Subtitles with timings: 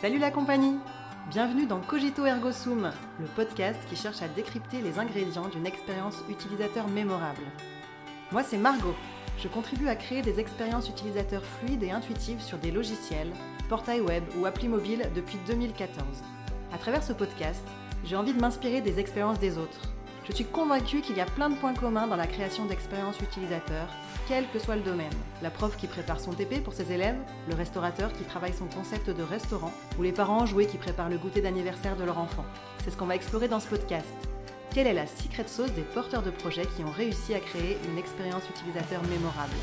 [0.00, 0.78] Salut la compagnie
[1.28, 6.22] Bienvenue dans Cogito Ergo Sum, le podcast qui cherche à décrypter les ingrédients d'une expérience
[6.30, 7.42] utilisateur mémorable.
[8.30, 8.94] Moi c'est Margot.
[9.42, 13.32] Je contribue à créer des expériences utilisateurs fluides et intuitives sur des logiciels,
[13.68, 16.22] portails web ou applis mobiles depuis 2014.
[16.72, 17.66] À travers ce podcast,
[18.04, 19.97] j'ai envie de m'inspirer des expériences des autres.
[20.28, 23.88] Je suis convaincue qu'il y a plein de points communs dans la création d'expériences utilisateurs,
[24.28, 25.08] quel que soit le domaine.
[25.40, 27.16] La prof qui prépare son TP pour ses élèves,
[27.48, 31.16] le restaurateur qui travaille son concept de restaurant, ou les parents joués qui préparent le
[31.16, 32.44] goûter d'anniversaire de leur enfant.
[32.84, 34.12] C'est ce qu'on va explorer dans ce podcast.
[34.74, 37.96] Quelle est la secret sauce des porteurs de projets qui ont réussi à créer une
[37.96, 39.56] expérience utilisateur mémorable?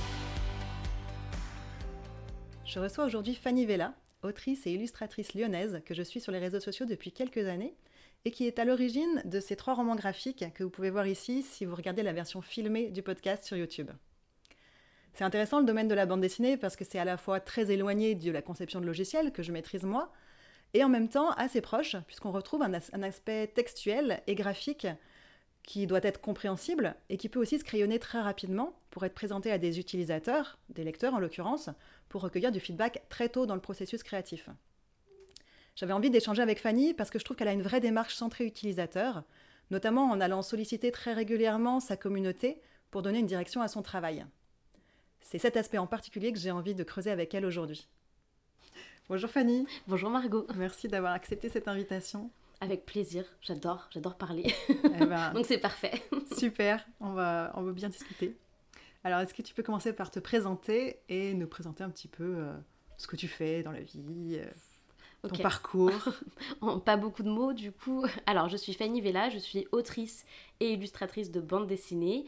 [2.66, 6.60] Je reçois aujourd'hui Fanny Vella, autrice et illustratrice lyonnaise que je suis sur les réseaux
[6.60, 7.76] sociaux depuis quelques années
[8.26, 11.44] et qui est à l'origine de ces trois romans graphiques que vous pouvez voir ici
[11.44, 13.92] si vous regardez la version filmée du podcast sur YouTube.
[15.14, 17.72] C'est intéressant le domaine de la bande dessinée parce que c'est à la fois très
[17.72, 20.12] éloigné de la conception de logiciel que je maîtrise moi,
[20.74, 24.88] et en même temps assez proche, puisqu'on retrouve un, un, aspect textuel et graphique
[25.64, 29.52] qui doit être compréhensible et qui peut aussi se crayonner très rapidement pour être présenté
[29.52, 31.70] à des utilisateurs, des lecteurs en l'occurrence,
[32.10, 34.50] pour recueillir du feedback très tôt dans le processus créatif.
[35.76, 38.46] J'avais envie d'échanger avec Fanny parce que je trouve qu'elle a une vraie démarche centrée
[38.46, 39.24] utilisateur,
[39.72, 44.26] notamment en allant solliciter très régulièrement sa communauté pour donner une direction à son travail.
[45.20, 47.90] C'est cet aspect en particulier que j'ai envie de creuser avec elle aujourd'hui.
[49.10, 49.68] Bonjour Fanny.
[49.88, 50.48] Bonjour Margot.
[50.56, 52.32] Merci d'avoir accepté cette invitation.
[52.62, 54.54] Avec plaisir, j'adore, j'adore parler.
[54.70, 56.02] Eh ben, Donc c'est parfait.
[56.38, 58.38] super, on va, on va bien discuter.
[59.04, 62.24] Alors est-ce que tu peux commencer par te présenter et nous présenter un petit peu
[62.24, 62.54] euh,
[62.98, 64.46] ce que tu fais dans la vie euh,
[65.28, 65.92] ton parcours
[66.86, 68.06] Pas beaucoup de mots du coup.
[68.26, 70.26] Alors je suis Fanny Vella, je suis autrice
[70.60, 72.26] et illustratrice de bande dessinée.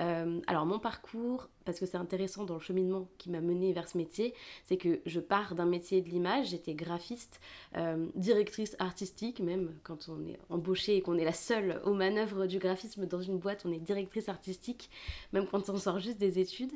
[0.00, 3.88] Euh, alors mon parcours, parce que c'est intéressant dans le cheminement qui m'a mené vers
[3.88, 7.40] ce métier, c'est que je pars d'un métier de l'image, j'étais graphiste,
[7.76, 12.46] euh, directrice artistique, même quand on est embauché et qu'on est la seule aux manœuvres
[12.46, 14.90] du graphisme dans une boîte, on est directrice artistique,
[15.32, 16.72] même quand on sort juste des études.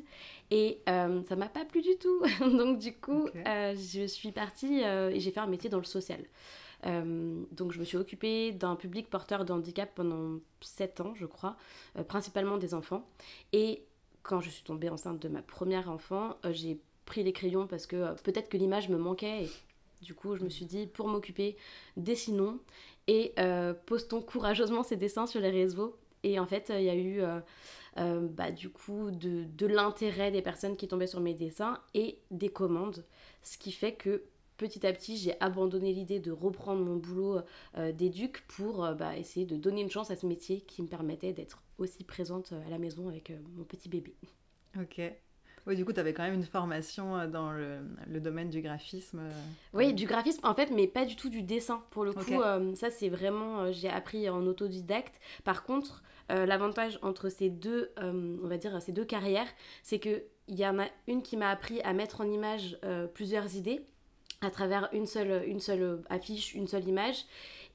[0.51, 2.21] Et euh, ça m'a pas plu du tout.
[2.57, 6.23] Donc du coup, je suis partie et j'ai fait un métier dans le social.
[6.85, 11.25] Euh, donc je me suis occupée d'un public porteur de handicap pendant 7 ans, je
[11.25, 11.55] crois,
[11.97, 13.07] euh, principalement des enfants.
[13.51, 13.83] Et
[14.21, 17.85] quand je suis tombée enceinte de ma première enfant, euh, j'ai pris les crayons parce
[17.85, 19.47] que peut-être que l'image me manquait.
[20.01, 21.55] Du coup, je me suis dit, pour m'occuper,
[21.95, 22.59] dessinons
[23.07, 23.33] et
[23.85, 25.95] postons courageusement ces dessins sur les réseaux.
[26.23, 27.21] Et en fait, il y a eu...
[27.95, 33.05] bah, du coup de l'intérêt des personnes qui tombaient sur mes dessins et des commandes.
[33.43, 34.23] Ce qui fait que
[34.57, 37.39] petit à petit, j'ai abandonné l'idée de reprendre mon boulot
[37.77, 40.87] euh, d'éduc pour euh, bah, essayer de donner une chance à ce métier qui me
[40.87, 44.15] permettait d'être aussi présente euh, à la maison avec mon petit bébé.
[44.79, 45.01] Ok.
[45.65, 49.21] Oui, du coup, tu avais quand même une formation dans le, domaine du graphisme.
[49.73, 51.85] Oui, du graphisme, en fait, mais pas du tout du dessin.
[51.91, 52.41] Pour le coup,
[52.75, 55.21] ça, c'est vraiment, j'ai appris en autodidacte.
[55.45, 59.47] Par contre, l'avantage entre ces deux, on va dire, ces deux carrières,
[59.83, 62.77] c'est qu'il y en a une qui m'a appris à mettre en image
[63.13, 63.85] plusieurs idées
[64.43, 67.25] à travers une seule, affiche, une seule image.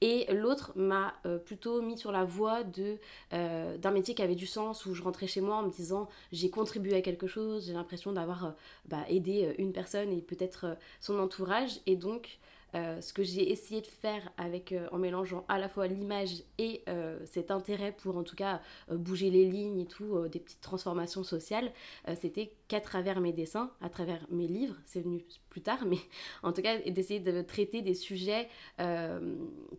[0.00, 2.98] Et l'autre m'a euh, plutôt mis sur la voie de,
[3.32, 6.08] euh, d'un métier qui avait du sens, où je rentrais chez moi en me disant
[6.30, 8.50] j'ai contribué à quelque chose, j'ai l'impression d'avoir euh,
[8.86, 11.80] bah, aidé une personne et peut-être son entourage.
[11.86, 12.38] Et donc
[12.74, 16.82] euh, ce que j'ai essayé de faire euh, en mélangeant à la fois l'image et
[16.88, 21.24] euh, cet intérêt pour en tout cas bouger les lignes et tout, des petites transformations
[21.24, 21.72] sociales,
[22.20, 25.98] c'était qu'à travers mes dessins, à travers mes livres, c'est venu plus tard, mais
[26.42, 28.48] en tout cas d'essayer de traiter des sujets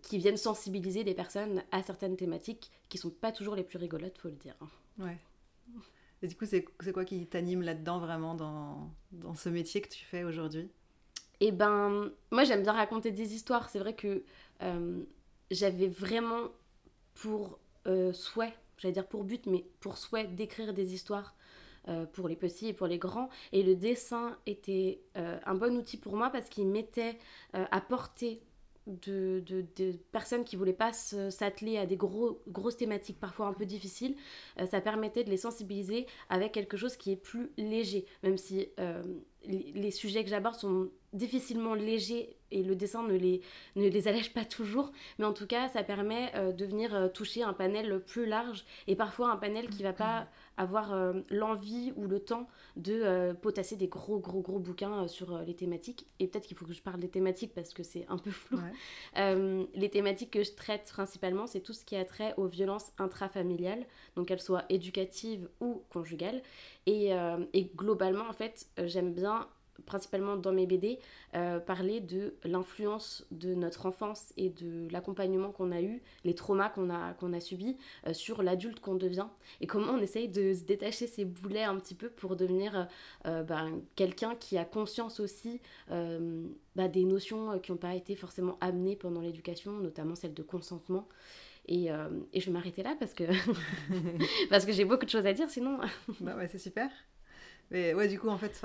[0.02, 4.18] qui viennent sensibiliser les personnes à certaines thématiques qui sont pas toujours les plus rigolotes,
[4.18, 4.56] faut le dire.
[4.98, 5.18] Ouais.
[6.22, 10.24] Et du coup, c'est quoi qui t'anime là-dedans vraiment dans ce métier que tu fais
[10.24, 10.70] aujourd'hui?
[11.42, 13.70] Et ben, moi j'aime bien raconter des histoires.
[13.70, 14.24] C'est vrai que
[14.62, 15.04] euh,
[15.52, 16.50] j'avais vraiment
[17.16, 21.36] pour euh, souhait, j'allais dire pour but, mais pour souhait d'écrire des histoires
[21.88, 23.30] euh, pour les petits et pour les grands.
[23.54, 27.18] Et le dessin était un bon outil pour moi parce qu'il mettait
[27.54, 28.42] à portée
[28.88, 29.44] de,
[30.12, 34.16] personnes qui voulaient pas s'atteler à des gros, grosses thématiques parfois un peu difficiles,
[34.70, 38.68] ça permettait de les sensibiliser avec quelque chose qui est plus léger, même si
[39.46, 43.42] les sujets que j'aborde sont difficilement légers et le dessin ne les,
[43.76, 47.08] ne les allège pas toujours, mais en tout cas ça permet euh, de venir euh,
[47.08, 50.28] toucher un panel plus large et parfois un panel qui va pas
[50.58, 55.54] avoir euh, l'envie ou le temps de potasser des gros gros gros bouquins sur les
[55.54, 56.08] thématiques.
[56.20, 58.60] Et peut-être qu'il faut que je parle des thématiques parce que c'est un peu flou.
[59.16, 63.86] les thématiques que je traite principalement c'est tout ce qui a trait aux violences intrafamiliales,
[64.16, 66.42] donc qu'elles soient éducatives ou conjugales.
[66.86, 67.12] Et,
[67.54, 69.48] et globalement en fait j'aime bien
[69.86, 71.00] principalement dans mes BD,
[71.36, 76.70] euh, parler de l'influence de notre enfance et de l'accompagnement qu'on a eu, les traumas
[76.70, 77.78] qu'on a, qu'on a subis
[78.08, 79.28] euh, sur l'adulte qu'on devient
[79.62, 82.88] et comment on essaye de se détacher ses boulets un petit peu pour devenir
[83.26, 88.58] euh, ben, quelqu'un qui a conscience aussi bah, des notions qui n'ont pas été forcément
[88.62, 91.08] amenées pendant l'éducation, notamment celle de consentement.
[91.68, 91.90] Et,
[92.34, 93.24] et, je vais m'arrêter là parce que,
[94.50, 95.80] parce que j'ai beaucoup de choses à dire sinon.
[96.20, 96.90] bah ouais, c'est super.
[97.72, 98.56] Mais ouais, du coup, en fait,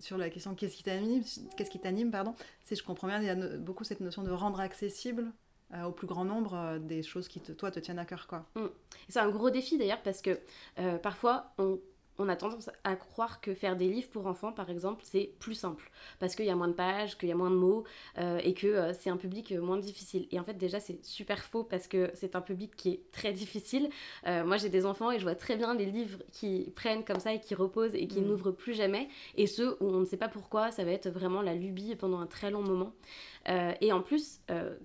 [0.00, 1.22] sur la question qu'est-ce qui t'anime,
[1.56, 2.34] qu'est-ce qui t'anime, pardon,
[2.64, 5.32] si je comprends bien, il y a beaucoup cette notion de rendre accessible
[5.74, 8.26] euh, au plus grand nombre euh, des choses qui, te, toi, te tiennent à cœur.
[8.54, 8.66] Mm.
[9.10, 10.40] C'est un gros défi d'ailleurs parce que
[10.78, 11.78] euh, parfois, on
[12.18, 15.54] on a tendance à croire que faire des livres pour enfants, par exemple, c'est plus
[15.54, 15.90] simple.
[16.18, 17.84] Parce qu'il y a moins de pages, qu'il y a moins de mots,
[18.18, 20.26] euh, et que euh, c'est un public euh, moins difficile.
[20.32, 23.32] Et en fait, déjà, c'est super faux parce que c'est un public qui est très
[23.32, 23.88] difficile.
[24.26, 27.32] moi, j'ai des enfants et je vois très bien les livres qui prennent comme ça
[27.32, 28.26] et qui reposent et qui mm.
[28.26, 29.08] n'ouvrent plus jamais.
[29.36, 32.18] Et ceux où on ne sait pas pourquoi, ça va être vraiment la lubie pendant
[32.18, 32.92] un très long moment.
[33.46, 34.40] et en plus,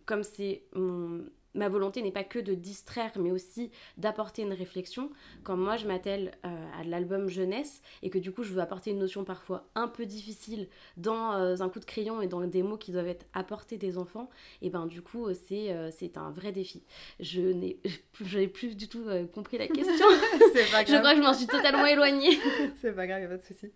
[0.05, 1.23] comme c'est mon
[1.55, 5.09] ma volonté n'est pas que de distraire, mais aussi d'apporter une réflexion.
[5.43, 8.91] Quand moi je m'attelle euh, à l'album jeunesse et que du coup je veux apporter
[8.91, 10.67] une notion parfois un peu difficile
[10.97, 13.97] dans euh, un coup de crayon et dans des mots qui doivent être apportés des
[13.97, 14.29] enfants,
[14.61, 16.83] et ben du coup euh, c'est c'est un vrai défi.
[17.19, 17.77] Je n'ai
[18.47, 20.05] plus du tout compris la question.
[20.71, 20.87] pas grave.
[20.87, 22.37] Je crois que je m'en suis totalement éloignée.
[22.81, 23.71] c'est pas grave, y a pas de souci.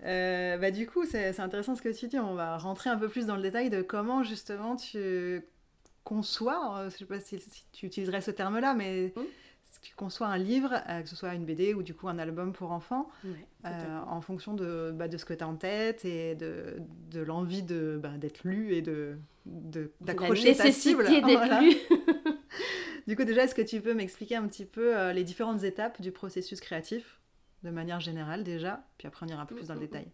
[0.00, 2.18] bah, du coup, c'est intéressant ce que tu dis.
[2.18, 5.42] On va rentrer un peu plus dans le détail de comment justement tu
[6.06, 7.36] conçoit, euh, je sais pas si,
[7.72, 9.20] tu utiliserais ce terme-là, mais mmh.
[9.82, 12.52] tu conçois un livre, euh, que ce soit une BD ou du coup un album
[12.52, 13.08] pour enfants,
[13.64, 16.76] euh, en fonction de, bah, de ce que tu as en tête et de,
[17.10, 19.18] de l'envie de, bah, d'être lu et de,
[20.00, 21.08] d'accrocher ta cible.
[21.08, 21.74] d'être lu.
[23.08, 26.12] du coup, déjà, est-ce que tu peux m'expliquer un petit peu les différentes étapes du
[26.12, 27.20] processus créatif,
[27.64, 30.06] de manière générale déjà, puis après on ira un peu plus dans le mmh, détail.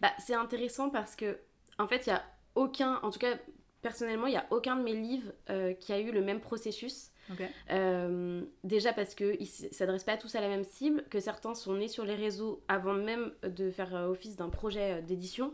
[0.00, 1.38] Bah, c'est intéressant parce que,
[1.78, 2.24] en fait, il y a
[2.56, 3.36] aucun, en tout cas
[3.86, 7.12] personnellement, il n'y a aucun de mes livres euh, qui a eu le même processus.
[7.70, 11.74] Euh, déjà parce qu'ils ne s'adressent pas tous à la même cible, que certains sont
[11.74, 15.52] nés sur les réseaux avant même de faire euh, office d'un projet d'édition,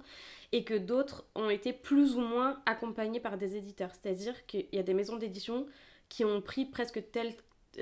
[0.52, 3.90] et que d'autres ont été plus ou moins accompagnés par des éditeurs.
[3.92, 5.66] C'est-à-dire qu'il y a des maisons d'édition
[6.08, 7.34] qui ont pris presque tel,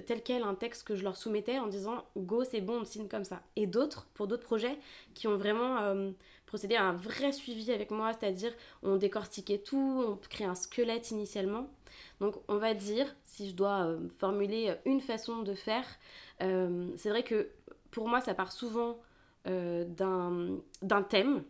[0.04, 3.08] tel quel un texte que je leur soumettais en disant go c'est bon on signe
[3.08, 4.78] comme ça et d'autres pour d'autres projets
[5.14, 6.12] qui ont vraiment
[6.50, 8.52] procéder à un vrai suivi avec moi, c'est-à-dire
[8.82, 11.70] on décortiquait tout, on crée un squelette initialement.
[12.18, 15.86] Donc on va dire, si je dois euh, formuler une façon de faire,
[16.42, 17.50] euh, c'est vrai que
[17.92, 18.98] pour moi ça part souvent
[19.46, 21.44] euh, d'un thème.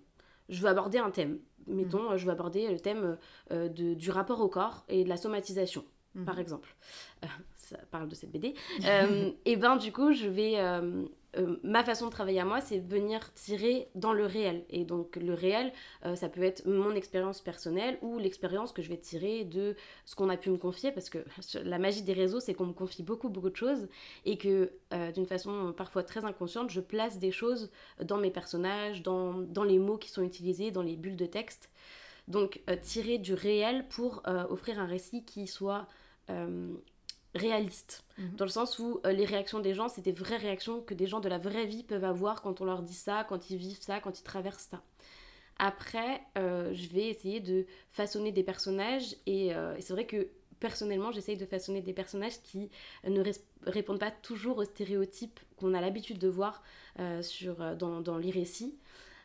[0.50, 1.38] Je veux aborder un thème.
[1.67, 2.17] Mettons, mmh.
[2.19, 3.17] je veux aborder le thème
[3.50, 5.82] de, du rapport au corps et de la somatisation,
[6.14, 6.25] mmh.
[6.25, 6.76] par exemple.
[7.56, 8.55] ça parle de cette BD.
[9.46, 10.56] et ben du coup, je vais
[11.37, 14.65] euh, ma façon de travailler à moi, c'est venir tirer dans le réel.
[14.69, 15.73] Et donc le réel,
[16.05, 20.17] euh, ça peut être mon expérience personnelle ou l'expérience que je vais tirer de ce
[20.17, 21.19] qu'on a pu me confier, parce que
[21.65, 23.88] la magie des réseaux, c'est qu'on me confie beaucoup, beaucoup de choses,
[24.25, 27.71] et que euh, d'une façon parfois très inconsciente, je place des choses
[28.03, 31.71] dans mes personnages, dans, dans les mots qui sont utilisés, dans les bulles de texte.
[32.29, 35.88] Donc tirer du réel pour offrir un récit qui soit
[37.35, 38.37] réaliste, mhm.
[38.37, 41.06] dans le sens où euh, les réactions des gens, c'est des vraies réactions que des
[41.06, 43.81] gens de la vraie vie peuvent avoir quand on leur dit ça, quand ils vivent
[43.81, 44.82] ça, quand ils traversent ça.
[45.58, 51.13] Après, euh, je vais essayer de façonner des personnages, euh, et, c'est vrai que personnellement,
[51.13, 52.70] j'essaye de façonner des personnages qui
[53.05, 53.22] ne
[53.67, 56.63] répondent pas toujours aux stéréotypes qu'on a l'habitude de voir
[57.22, 58.77] sur, dans, dans les récits.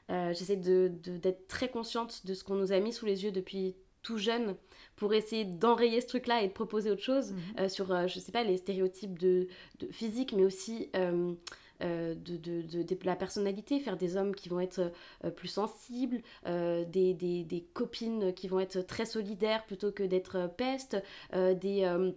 [0.08, 3.76] j'essaie d'être de, très consciente de ce qu'on nous a mis sous les yeux depuis
[4.06, 4.56] tout jeune
[4.96, 7.40] pour essayer d'enrayer ce truc-là et de proposer autre chose mhm.
[7.60, 9.48] euh, sur, euh, je sais pas, les stéréotypes de,
[9.92, 11.34] physique, mais aussi euh,
[11.82, 14.94] de, de, la personnalité, faire des hommes qui vont être
[15.36, 20.96] plus sensibles, des, des, copines qui vont être très solidaires plutôt que d'être peste,
[21.34, 22.14] des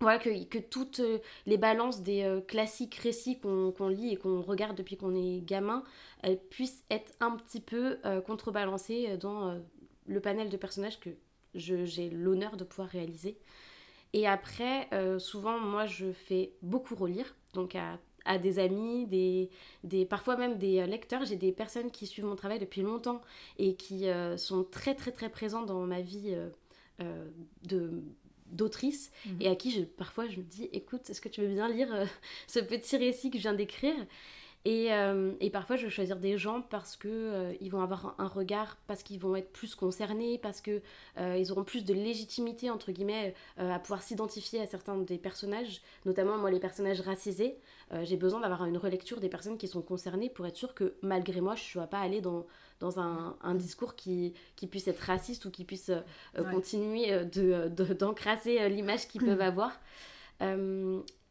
[0.00, 1.02] voilà, que, que, toutes
[1.46, 5.82] les balances des classiques récits qu'on lit et qu'on regarde depuis qu'on est gamin,
[6.22, 9.60] elles puissent être un petit peu contrebalancées dans
[10.06, 11.10] le panel de personnages que
[11.54, 13.38] j'ai l'honneur de pouvoir réaliser.
[14.12, 19.50] Et après, euh, souvent, moi, je fais beaucoup relire, donc à, à des amis, des,
[19.84, 21.24] des, parfois même des lecteurs.
[21.24, 23.20] J'ai des personnes qui suivent mon travail depuis longtemps
[23.58, 26.36] et qui euh, sont très, très, très présentes dans ma vie
[27.00, 27.28] euh,
[27.62, 28.02] de
[28.46, 29.36] d'autrice mhm.
[29.42, 31.88] et à qui je, parfois je me dis écoute est-ce que tu veux bien lire
[32.48, 33.94] ce petit récit que je viens d'écrire?
[34.66, 38.14] Et, euh, et, parfois, je vais choisir des gens parce que euh, ils vont avoir
[38.18, 40.82] un regard, parce qu'ils vont être plus concernés, parce que
[41.16, 45.80] euh, ils auront plus de légitimité entre guillemets à pouvoir s'identifier à certains des personnages,
[46.04, 47.56] notamment moi les personnages racisés.
[48.02, 51.40] J'ai besoin d'avoir une relecture des personnes qui sont concernées pour être sûr que malgré
[51.40, 52.46] moi, je ne sois pas aller dans
[52.78, 55.90] dans un, un discours qui, qui, puisse être raciste ou qui puisse
[56.50, 59.72] continuer de d'encrasser l'image qu'ils peuvent avoir.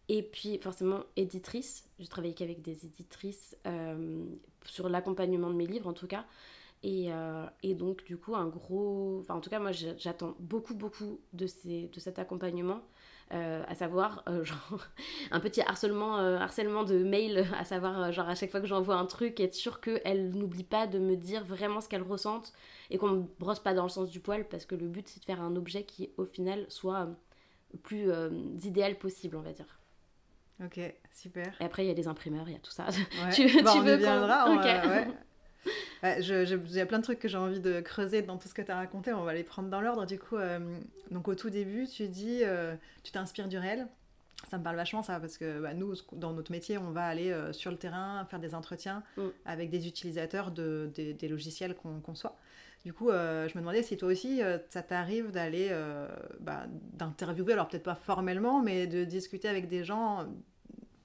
[0.09, 1.88] Et puis, forcément, éditrice.
[1.99, 4.25] Je travaille qu'avec des éditrices euh,
[4.65, 6.25] sur l'accompagnement de mes livres, en tout cas.
[6.81, 9.19] Et, euh, et, donc, du coup, un gros.
[9.19, 12.81] Enfin, en tout cas, moi, j'attends beaucoup, beaucoup de, ces, de cet accompagnement.
[13.33, 14.87] Euh, à savoir, genre,
[15.31, 19.05] un petit harcèlement, harcèlement de mail, à savoir, genre, à chaque fois que j'envoie un
[19.05, 22.53] truc, être sûr qu'elle n'oublie pas de me dire vraiment ce qu'elle ressente
[22.89, 25.19] et qu'on ne brosse pas dans le sens du poil, parce que le but, c'est
[25.19, 27.09] de faire un objet qui, au final, soit
[27.73, 28.09] le plus
[28.63, 29.78] idéal possible, on va dire.
[30.63, 30.79] Ok,
[31.13, 31.53] super.
[31.59, 32.87] Et après, il y a des imprimeurs, il y a tout ça.
[33.33, 34.45] tu, bah, tu on veux y viendra.
[36.03, 38.61] Il y a plein de trucs que j'ai envie de creuser dans tout ce que
[38.61, 39.13] tu as raconté.
[39.13, 40.05] On va les prendre dans l'ordre.
[40.05, 40.59] Du coup, euh,
[41.11, 43.87] donc au tout début, tu dis, euh, tu t'inspires du réel.
[44.49, 47.31] Ça me parle vachement ça parce que bah, nous, dans notre métier, on va aller
[47.31, 49.23] euh, sur le terrain, faire des entretiens mm.
[49.45, 52.37] avec des utilisateurs de, des, logiciels qu'on conçoit.
[52.85, 54.39] Du coup, je me demandais si toi aussi,
[54.69, 55.69] ça t'arrive d'aller,
[56.39, 56.63] bah,
[56.93, 60.25] d'interviewer, alors peut-être pas formellement, mais de discuter avec des gens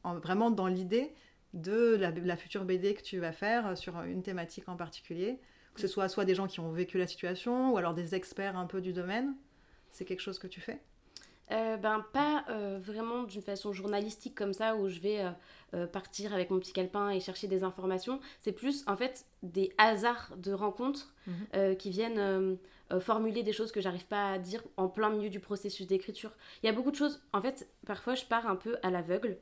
[0.05, 1.13] vraiment dans l'idée
[1.53, 5.39] de la, future BD que tu vas faire sur une thématique en particulier,
[5.75, 8.57] que ce soit soit des gens qui ont vécu la situation ou alors des experts
[8.57, 9.35] un peu du domaine.
[9.91, 10.81] C'est quelque chose que tu fais?
[11.53, 15.23] Euh, ben pas euh, vraiment d'une façon journalistique comme ça où je vais
[15.75, 18.19] euh, partir avec mon petit calepin et chercher des informations.
[18.41, 21.77] C'est plus en fait des hasards de rencontres mhm.
[21.77, 22.59] qui viennent
[23.01, 26.33] formuler des choses que j'arrive pas à dire en plein milieu du processus d'écriture.
[26.63, 27.23] Il y a beaucoup de choses.
[27.33, 29.39] En fait, parfois je pars un peu à l'aveugle.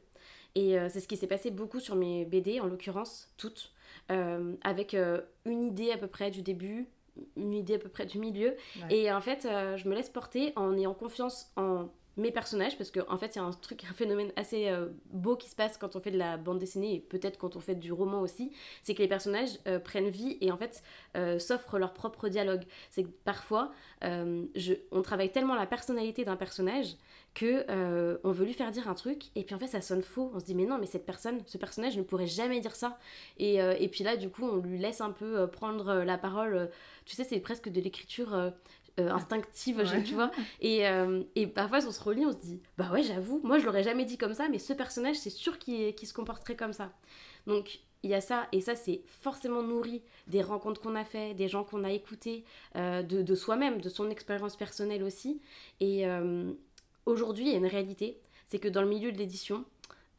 [0.55, 3.73] Et euh, c'est ce qui s'est passé beaucoup sur mes BD, en l'occurrence, toutes,
[4.11, 6.89] euh, avec euh, une idée à peu près du début,
[7.37, 8.57] une idée à peu près du milieu.
[8.91, 13.05] Et en fait, je me laisse porter en ayant confiance en mes personnages, parce qu'en
[13.09, 14.71] en fait, il y a un truc, un phénomène assez
[15.11, 17.61] beau qui se passe quand on fait de la bande dessinée, et peut-être quand on
[17.61, 20.83] fait du roman aussi, c'est que les personnages prennent vie et en fait
[21.39, 22.65] s'offrent leur propre dialogue.
[22.89, 26.97] C'est que parfois, je, on travaille tellement la personnalité d'un personnage
[27.35, 30.03] que euh, on veut lui faire dire un truc et puis en fait ça sonne
[30.03, 30.31] faux.
[30.35, 32.99] On se dit mais non mais cette personne ce personnage ne pourrait jamais dire ça.
[33.39, 36.19] Et, euh, et puis là du coup on lui laisse un peu euh, prendre la
[36.19, 36.71] parole.
[37.07, 38.53] Tu sais c'est presque de l'écriture
[38.99, 40.31] instinctive tu vois.
[40.61, 40.85] Et,
[41.35, 44.05] et parfois on se relit on se dit bah ouais j'avoue moi je l'aurais jamais
[44.05, 46.93] dit comme ça mais ce personnage c'est sûr qu'il se comporterait comme ça.
[47.47, 51.35] Donc il y a ça, et ça c'est forcément nourri des rencontres qu'on a fait,
[51.35, 55.41] des gens qu'on a écoutés, de, de soi-même, de son expérience personnelle aussi.
[55.81, 56.05] Et,
[57.07, 59.65] aujourd'hui, il y a une réalité, c'est que dans le milieu de l'édition,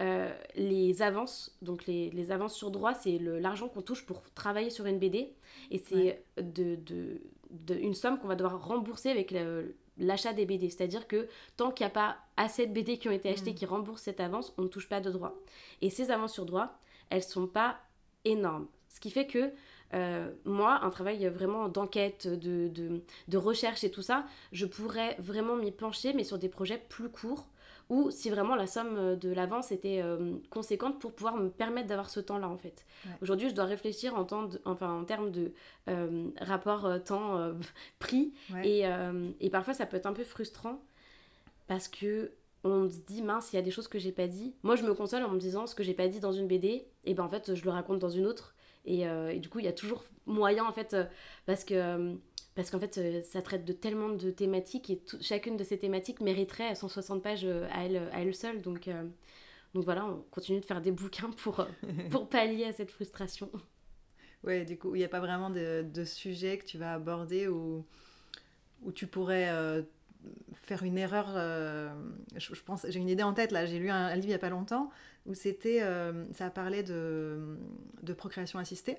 [0.02, 4.70] euh, les avances, donc les, les avances sur droit, c'est l'argent qu'on touche pour travailler
[4.70, 5.34] sur une BD.
[5.72, 9.34] Et c'est de, de, une somme qu'on va devoir rembourser avec
[9.98, 10.70] l'achat des BD.
[10.70, 13.56] C'est-à-dire que tant qu'il n'y a pas assez de BD qui ont été achetées mm.
[13.56, 15.36] qui remboursent cette avance, on ne touche pas de droit.
[15.82, 17.80] Et ces avances sur droit, elles ne sont pas
[18.26, 18.68] énormes.
[18.90, 19.52] Ce qui fait que
[19.94, 22.70] euh, moi, un travail vraiment d'enquête, de,
[23.28, 27.10] de, recherche et tout ça, je pourrais vraiment m'y pencher, mais sur des projets plus
[27.10, 27.48] courts,
[27.90, 32.10] ou si vraiment la somme de l'avance était euh, conséquente pour pouvoir me permettre d'avoir
[32.10, 32.86] ce temps-là, en fait.
[33.22, 35.54] Aujourd'hui, je dois réfléchir en, temps enfin, en termes de
[35.90, 38.34] euh, rapport temps-prix,
[38.64, 38.84] et,
[39.40, 40.82] et parfois ça peut être un peu frustrant,
[41.68, 42.32] parce que
[42.66, 44.56] on se dit mince il y a des choses que j'ai pas dit.
[44.64, 46.88] Moi je me console en me disant ce que j'ai pas dit dans une BD
[47.04, 48.56] et ben en fait je le raconte dans une autre
[48.88, 51.06] euh, et, du coup, il y a toujours moyen, en fait, euh,
[51.46, 52.16] parce que euh,
[52.56, 56.76] parce qu'en fait, ça traite de tellement de thématiques et chacune de ces thématiques mériterait
[56.76, 58.62] 160 pages à elle, à elle seule.
[58.62, 58.88] Donc,
[59.74, 61.66] donc voilà, on continue de faire des bouquins pour,
[62.12, 63.50] pour pallier à cette frustration.
[64.44, 67.48] Ouais, du coup, il n'y a pas vraiment de, de, sujet que tu vas aborder
[67.48, 67.88] où,
[68.84, 69.50] où tu pourrais
[70.54, 71.28] faire une erreur.
[72.36, 74.34] je, pense, j'ai une idée en tête là, j'ai lu un, un livre il n'y
[74.34, 74.90] a pas longtemps
[75.26, 77.58] où c'était, euh, ça parlait de,
[78.02, 78.98] de procréation assistée.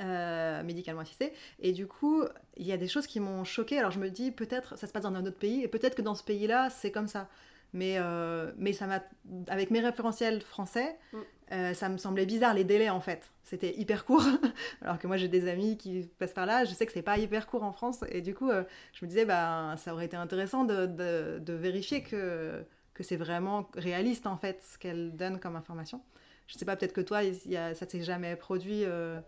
[0.00, 1.32] Euh, médicalement assistée.
[1.60, 2.24] Et du coup,
[2.56, 3.78] il y a des choses qui m'ont choquée.
[3.78, 6.02] Alors je me dis, peut-être ça se passe dans un autre pays, et peut-être que
[6.02, 7.28] dans ce pays-là, c'est comme ça.
[7.72, 9.02] Mais, euh, mais ça m'a,
[9.46, 11.18] avec mes référentiels français, mm.
[11.50, 13.30] Ça me semblait bizarre les délais en fait.
[13.44, 14.24] C'était hyper court.
[14.82, 17.18] Alors que moi j'ai des amis qui passent par là, je sais que c'est pas
[17.18, 18.00] hyper court en France.
[18.10, 18.50] Et du coup,
[18.92, 22.64] je me disais, bah, ça aurait été intéressant de, de, de vérifier que
[22.96, 26.00] que c'est vraiment réaliste en fait ce qu'elle donne comme information.
[26.46, 29.18] Je sais pas, peut-être que toi, y a, ça s'est jamais produit euh,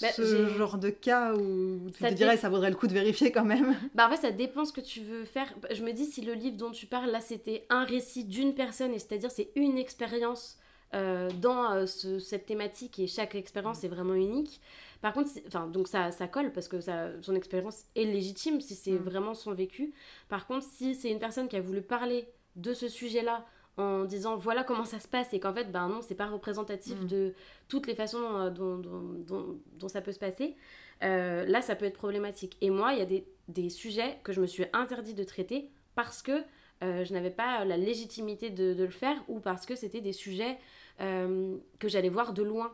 [0.00, 3.30] bah, ce genre de cas où tu te dirais ça vaudrait le coup de vérifier
[3.30, 3.76] quand même.
[3.94, 5.52] Bah en fait, ça dépend ce que tu veux faire.
[5.70, 8.92] Je me dis si le livre dont tu parles là, c'était un récit d'une personne
[8.94, 10.58] et c'est-à-dire c'est une expérience
[11.40, 14.60] dans cette thématique et chaque expérience est vraiment unique.
[15.04, 18.74] Par contre, enfin, donc ça, ça colle parce que ça, son expérience est légitime si
[18.74, 19.04] c'est mm.
[19.04, 19.92] vraiment son vécu.
[20.30, 23.44] Par contre, si c'est une personne qui a voulu parler de ce sujet-là
[23.76, 26.98] en disant voilà comment ça se passe et qu'en fait ben non c'est pas représentatif
[27.00, 27.06] mm.
[27.06, 27.34] de
[27.68, 30.56] toutes les façons euh, dont, dont, dont, ça peut se passer
[31.02, 34.32] euh, là ça peut être problématique et moi il y a des, des, sujets que
[34.32, 36.44] je me suis interdit de traiter parce que
[36.82, 40.12] euh, je n'avais pas la légitimité de, de, le faire ou parce que c'était des
[40.12, 40.56] sujets
[40.98, 42.72] que j'allais voir de loin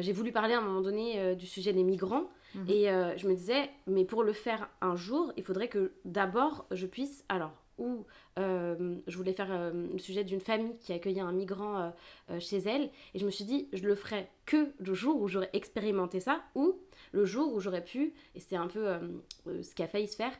[0.00, 2.70] j'ai voulu parler à un moment donné du sujet des migrants mm-hmm.
[2.70, 6.86] et je me disais mais pour le faire un jour il faudrait que d'abord je
[6.86, 8.06] puisse alors où
[8.38, 11.92] euh, je voulais faire euh, le sujet d'une famille qui accueillait un migrant
[12.30, 12.90] euh, chez elle.
[13.14, 16.42] Et je me suis dit, je le ferai que le jour où j'aurais expérimenté ça,
[16.54, 16.78] ou
[17.12, 18.98] le jour où j'aurais pu, et c'est un peu
[19.46, 20.32] ce qui a failli se faire,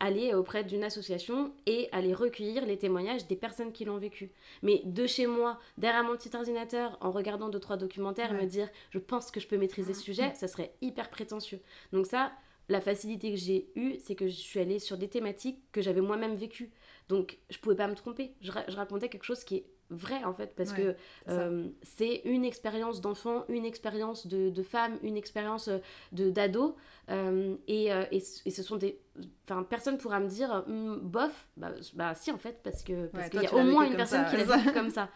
[0.00, 4.30] aller auprès d'une association et aller recueillir les témoignages des personnes qui l'ont vécu.
[4.62, 8.68] Mais de chez moi, derrière mon petit ordinateur, en regardant deux, trois documentaires, me dire,
[8.90, 11.60] je pense que je peux maîtriser ce sujet, ça serait hyper prétentieux.
[11.92, 12.32] Donc ça,
[12.68, 16.00] la facilité que j'ai eue, c'est que je suis allée sur des thématiques que j'avais
[16.00, 16.70] moi-même vécues.
[17.08, 18.34] Donc, je pouvais pas me tromper.
[18.42, 20.94] Je, racontais quelque chose qui est vrai, en fait, parce que
[21.28, 25.78] euh, c'est une expérience d'enfant, une expérience de, de, femme, une expérience euh,
[26.12, 26.76] de d'ado.
[27.10, 29.00] Euh, et, et, ce sont des...
[29.44, 33.30] Enfin, personne pourra me dire, hum, bof, bah, bah, si, en fait, parce que parce
[33.30, 35.08] qu'il y a au moins une personne qui l'a comme ça.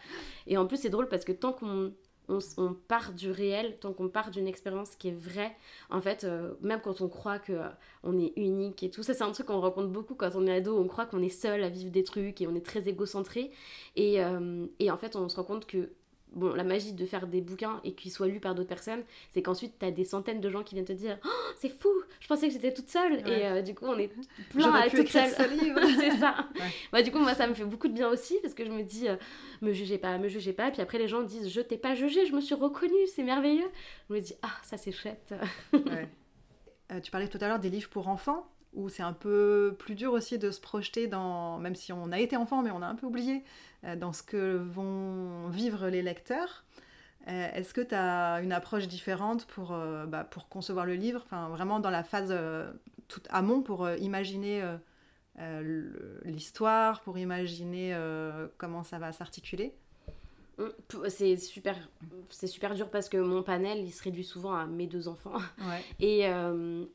[0.47, 1.93] Et en plus, c'est drôle parce que tant qu'on
[2.29, 5.55] on, part du réel, tant qu'on part d'une expérience qui est vraie,
[5.89, 7.69] en fait, euh, même quand on croit que euh,
[8.03, 10.55] on est unique et tout, ça c'est un truc qu'on rencontre beaucoup quand on est
[10.55, 13.51] ado, on croit qu'on est seul à vivre des trucs et on est très égocentré.
[13.95, 15.89] Et, euh, et en fait, on se rend compte que
[16.33, 19.41] bon, la magie de faire des bouquins et qu'ils soient lus par d'autres personnes, c'est
[19.41, 22.27] qu'ensuite tu as des centaines de gens qui viennent te dire oh, c'est fou, je
[22.27, 23.19] pensais que j'étais toute seule.
[23.27, 24.11] Et euh, du coup, on est
[24.49, 25.29] plein à être toute seule.
[25.99, 26.47] c'est ça.
[26.91, 28.83] Bah, du coup, moi, ça me fait beaucoup de bien aussi parce que je me
[28.83, 29.15] dis euh,
[29.61, 30.71] me jugez pas, me jugez pas.
[30.71, 33.69] Puis après, les gens disent je t'ai pas jugé, je me suis reconnue, c'est merveilleux.
[34.09, 35.33] Je me dis ah, ça c'est chouette.
[36.91, 39.95] Euh, tu parlais tout à l'heure des livres pour enfants où c'est un peu plus
[39.95, 42.87] dur aussi de se projeter dans, même si on a été enfant, mais on a
[42.87, 43.43] un peu oublié,
[43.97, 46.63] dans ce que vont vivre les lecteurs.
[47.27, 51.21] Euh, est-ce que tu as une approche différente pour, euh, bah, pour concevoir le livre,
[51.23, 52.33] enfin, vraiment dans la phase
[53.07, 54.63] toute amont pour imaginer
[56.25, 57.97] l'histoire, pour imaginer
[58.57, 59.73] comment ça va s'articuler?
[60.59, 60.71] Hum,
[61.07, 61.75] c'est super,
[62.29, 65.37] c'est super dur parce que mon panel il se réduit souvent à mes deux enfants.
[65.99, 66.29] Et,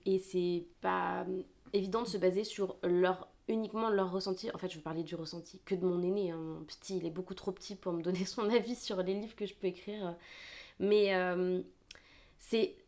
[0.06, 1.26] et c'est pas
[1.72, 4.50] évident de se baser sur leur uniquement leur ressenti.
[4.52, 6.30] En fait, je veux parler du ressenti que de mon aîné.
[6.30, 6.36] Hein.
[6.36, 9.36] Mon petit, il est beaucoup trop petit pour me donner son avis sur les livres
[9.36, 10.16] que je peux écrire.
[10.78, 11.60] Mais euh,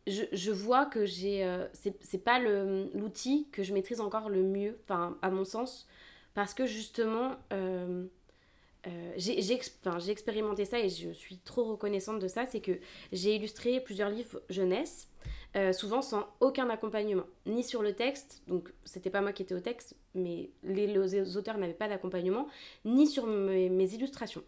[0.07, 1.43] je, je, vois que j'ai.
[1.43, 5.87] Euh, c'est pas l'outil que je maîtrise encore le mieux, à mon sens,
[6.33, 7.35] parce que justement.
[7.53, 8.05] Euh,
[9.17, 9.53] j'ai
[10.09, 12.79] expérimenté ça et je suis trop reconnaissante de ça, c'est que
[13.11, 15.11] j'ai illustré plusieurs livres jeunesse
[15.57, 19.53] euh, souvent sans aucun accompagnement, ni sur le texte, donc c'était pas moi qui étais
[19.53, 22.47] au texte, mais les, auteurs n'avaient pas d'accompagnement,
[22.85, 24.43] ni sur mes, illustrations.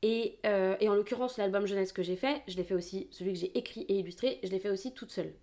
[0.00, 3.34] Et, euh, et, en l'occurrence, l'album jeunesse que j'ai fait, je l'ai fait aussi, celui
[3.34, 5.34] que j'ai écrit et illustré, je l'ai fait aussi toute seule.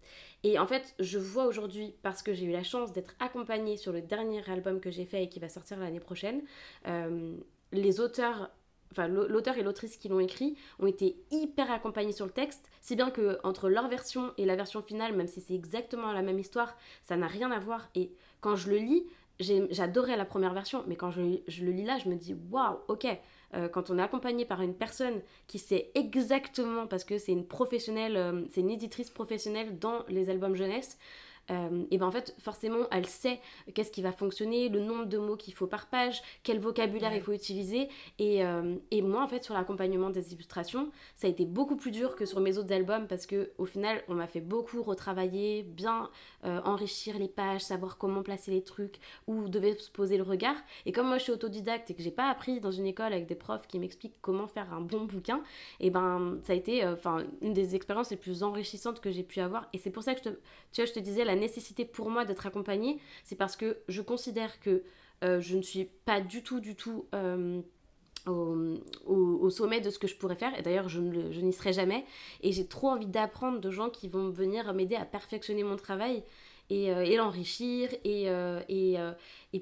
[0.44, 3.92] Et en fait, je vois aujourd'hui, parce que j'ai eu la chance d'être accompagnée sur
[3.92, 6.42] le dernier album que j'ai fait et qui va sortir l'année prochaine,
[6.88, 7.38] euh,
[7.72, 8.50] les auteurs
[8.92, 12.96] enfin l'auteur et l'autrice qui l'ont écrit ont été hyper accompagnés sur le texte, si
[12.96, 16.40] bien que entre leur version et la version finale, même si c'est exactement la même
[16.40, 17.90] histoire, ça n'a rien à voir.
[17.96, 19.06] Et quand je le lis,
[19.40, 23.08] j'adorais la première version, mais quand je, le lis là, je me dis waouh, ok.
[23.54, 27.48] Euh, quand on est accompagné par une personne qui sait exactement, parce que c'est une
[27.48, 30.98] professionnelle, euh, c'est une éditrice professionnelle dans les albums jeunesse,
[31.50, 33.40] euh, et ben en fait forcément elle sait
[33.74, 37.22] qu'est-ce qui va fonctionner, le nombre de mots qu'il faut par page, quel vocabulaire il
[37.22, 37.90] faut utiliser.
[38.20, 41.92] Et, euh, et moi en fait sur l'accompagnement des illustrations, ça a été beaucoup plus
[41.92, 45.64] dur que sur mes autres albums parce que au final on m'a fait beaucoup retravailler,
[45.64, 46.10] bien
[46.46, 50.58] euh, enrichir les pages, savoir comment placer les trucs, où devait se poser le regard.
[50.86, 53.28] Et comme moi je suis autodidacte et que j'ai pas appris dans une école avec
[53.28, 55.42] des profs qui m'expliquent comment faire un bon bouquin,
[55.80, 59.40] et ben ça a été enfin une des expériences les plus enrichissantes que j'ai pu
[59.40, 59.68] avoir.
[59.74, 60.36] Et c'est pour ça que je te,
[60.72, 64.02] tu vois, je te disais la nécessité pour moi d'être accompagnée, c'est parce que je
[64.02, 64.84] considère que
[65.24, 67.62] euh, je ne suis pas du tout, du tout euh,
[68.28, 70.58] au, sommet de ce que je pourrais faire.
[70.58, 72.06] Et d'ailleurs, je, n'y serai jamais.
[72.42, 76.24] Et j'ai trop envie d'apprendre de gens qui vont venir m'aider à perfectionner mon travail
[76.70, 77.90] et, euh, l'enrichir.
[78.04, 78.30] Et,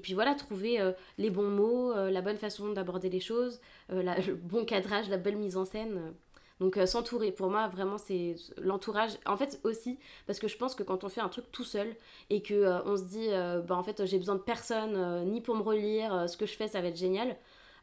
[0.02, 5.08] puis voilà, trouver les bons mots, la bonne façon d'aborder les choses, le bon cadrage,
[5.08, 6.12] la belle mise en scène.
[6.60, 9.12] Donc euh, s'entourer, pour moi vraiment c'est l'entourage.
[9.26, 11.94] En fait aussi parce que je pense que quand on fait un truc tout seul
[12.30, 15.40] et que euh, on se dit euh, bah en fait j'ai besoin de personne ni
[15.40, 17.36] pour me relire, ce que je fais ça va être génial.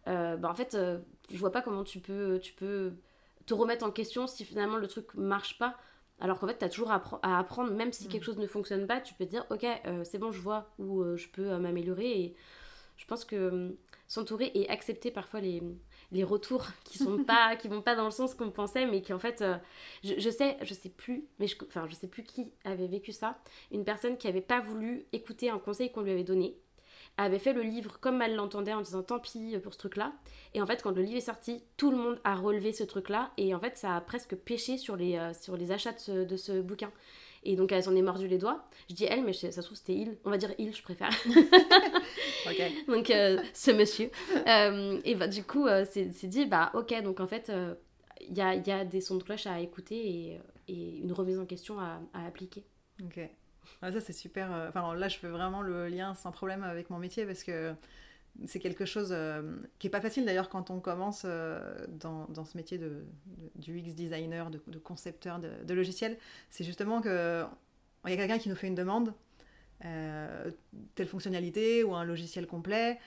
[0.05, 2.93] bah, en fait, je vois pas comment tu peux, tu peux
[3.45, 5.77] te remettre en question si finalement le truc marche pas.
[6.19, 8.25] Alors qu'en fait, tu as toujours à, apprendre, même si quelque mm.
[8.25, 9.65] chose ne fonctionne pas, tu peux te dire, ok,
[10.03, 12.11] c'est bon, je vois où je peux m'améliorer.
[12.21, 12.35] Et
[12.97, 13.75] je pense que
[14.07, 15.61] s'entourer et accepter parfois les,
[16.13, 19.11] les retours qui sont pas qui vont pas dans le sens qu'on pensait mais qui
[19.11, 19.57] en fait euh,
[20.03, 23.39] je, sais je sais plus mais je, enfin je sais plus qui avait vécu ça.
[23.71, 26.55] Une personne qui avait pas voulu écouter un conseil qu'on lui avait donné
[27.17, 30.13] avait fait le livre comme elle l'entendait en disant tant pis pour ce truc là
[30.53, 33.09] et en fait quand le livre est sorti tout le monde a relevé ce truc
[33.09, 36.37] là et en fait ça a presque pêché sur les euh, sur les achats de
[36.37, 36.91] ce bouquin
[37.43, 38.65] et donc elle s'en est mordu les doigts.
[38.89, 40.17] Je dis elle, mais ça se trouve c'était il.
[40.25, 41.11] On va dire il, je préfère.
[42.87, 44.09] Donc euh, ce monsieur.
[44.47, 47.51] Euh, et bah, du coup, euh, c'est dit, bah ok, donc en fait,
[48.21, 51.39] il y a, y, a, des sons de cloche à écouter et, et une remise
[51.39, 52.65] en question à, à appliquer.
[53.03, 53.19] Ok.
[53.81, 54.49] ça c'est super.
[54.69, 57.73] Enfin là, je fais vraiment le lien sans problème avec mon métier parce que
[58.47, 59.41] c'est quelque chose euh,
[59.79, 63.05] qui est pas facile d'ailleurs quand on commence euh, dans, ce métier de,
[63.55, 66.17] du UX designer, de, concepteur de, logiciels.
[66.49, 67.43] C'est justement que
[68.05, 69.13] il y a quelqu'un qui nous fait une demande,
[69.85, 70.51] euh,
[70.95, 72.99] telle fonctionnalité ou un logiciel complet,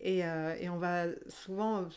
[0.00, 1.88] et, et on va souvent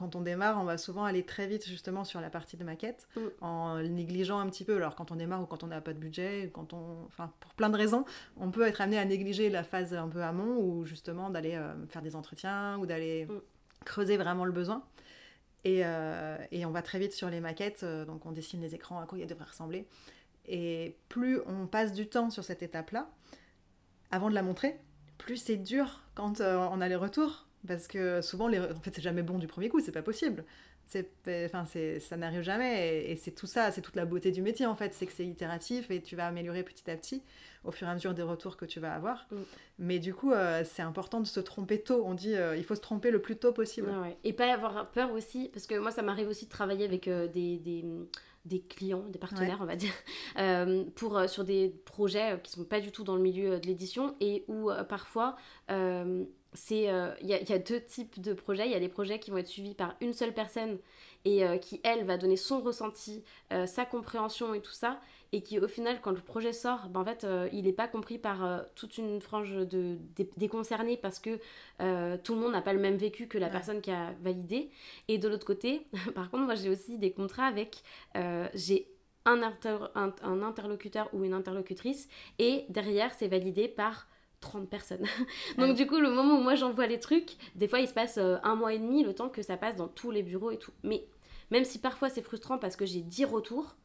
[0.00, 3.06] quand on démarre, on va souvent aller très vite justement sur la partie de maquette,
[3.16, 3.20] mm.
[3.42, 4.76] en négligeant un petit peu.
[4.76, 7.52] Alors quand on démarre ou quand on n'a pas de budget, quand on, enfin pour
[7.52, 8.06] plein de raisons,
[8.38, 11.74] on peut être amené à négliger la phase un peu amont ou justement d'aller euh,
[11.88, 13.40] faire des entretiens ou d'aller mm.
[13.84, 14.82] creuser vraiment le besoin.
[15.64, 18.74] Et, euh, et, on va très vite sur les maquettes, euh, donc on dessine les
[18.74, 19.86] écrans à quoi il devrait ressembler.
[20.46, 23.10] Et plus on passe du temps sur cette étape-là,
[24.10, 24.80] avant de la montrer,
[25.18, 28.58] plus c'est dur quand on a les retours parce que souvent, les...
[28.58, 30.44] en fait, c'est jamais bon du premier coup, c'est pas possible.
[31.46, 31.64] Enfin,
[32.00, 33.10] ça n'arrive jamais.
[33.10, 34.92] Et, c'est tout ça, c'est toute la beauté du métier, en fait.
[34.92, 37.22] C'est que c'est itératif et tu vas améliorer petit à petit
[37.64, 39.26] au fur et à mesure des retours que tu vas avoir.
[39.30, 39.36] Mm.
[39.78, 42.02] Mais du coup, euh, c'est important de se tromper tôt.
[42.04, 43.90] On dit, euh, il faut se tromper le plus tôt possible.
[44.24, 47.28] Et pas avoir peur aussi, parce que moi, ça m'arrive aussi de travailler avec euh,
[47.28, 47.84] des, des
[48.46, 49.92] des clients, des partenaires, on va dire,
[50.94, 54.46] pour, sur des projets qui sont pas du tout dans le milieu de l'édition et
[54.48, 55.36] où parfois
[56.52, 58.66] c'est euh, il y, a deux types de projets.
[58.66, 60.78] Il y a des projets qui vont être suivis par une seule personne
[61.24, 65.00] et euh, qui, elle, va donner son ressenti, euh, sa compréhension et tout ça.
[65.32, 68.18] Et qui, au final, quand le projet sort, ben, en fait, il n'est pas compris
[68.18, 71.36] par toute une frange de, des, concernés parce que
[72.16, 74.70] tout le monde n'a pas le même vécu que la personne qui a validé.
[75.06, 75.86] Et de l'autre côté,
[76.16, 77.82] par contre, moi, j'ai aussi des contrats avec.
[78.54, 78.88] j'ai
[79.24, 79.40] un,
[79.94, 82.08] un, interlocuteur ou une interlocutrice
[82.40, 84.08] et derrière, c'est validé par
[84.40, 85.06] 30 personnes.
[85.58, 88.18] Donc du coup, le moment où moi j'envoie les trucs, des fois il se passe
[88.18, 90.58] euh, un mois et demi le temps que ça passe dans tous les bureaux et
[90.58, 90.72] tout.
[90.82, 91.06] Mais
[91.50, 93.76] même si parfois c'est frustrant parce que j'ai 10 retours,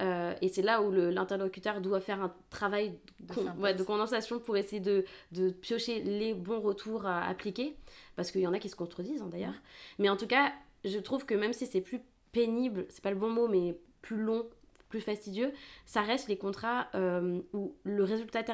[0.00, 5.04] euh, et c'est là où l'interlocuteur doit faire un travail de, condensation pour essayer de,
[5.32, 7.76] de, piocher les bons retours à appliquer,
[8.14, 9.54] parce qu'il y en a qui se contredisent hein, d'ailleurs.
[9.98, 10.52] Mais en tout cas,
[10.84, 14.18] je trouve que même si c'est plus pénible, c'est pas le bon mot, mais plus
[14.18, 14.46] long
[14.88, 15.52] plus fastidieux,
[15.84, 18.44] ça reste les contrats euh, où le résultat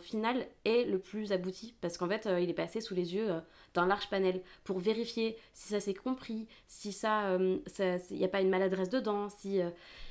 [0.00, 3.30] final est le plus abouti parce qu'en fait, euh, il est passé sous les yeux
[3.30, 3.40] euh,
[3.74, 8.40] d'un large panel pour vérifier si ça s'est compris, si ça, il n'y a pas
[8.40, 9.60] une maladresse dedans, si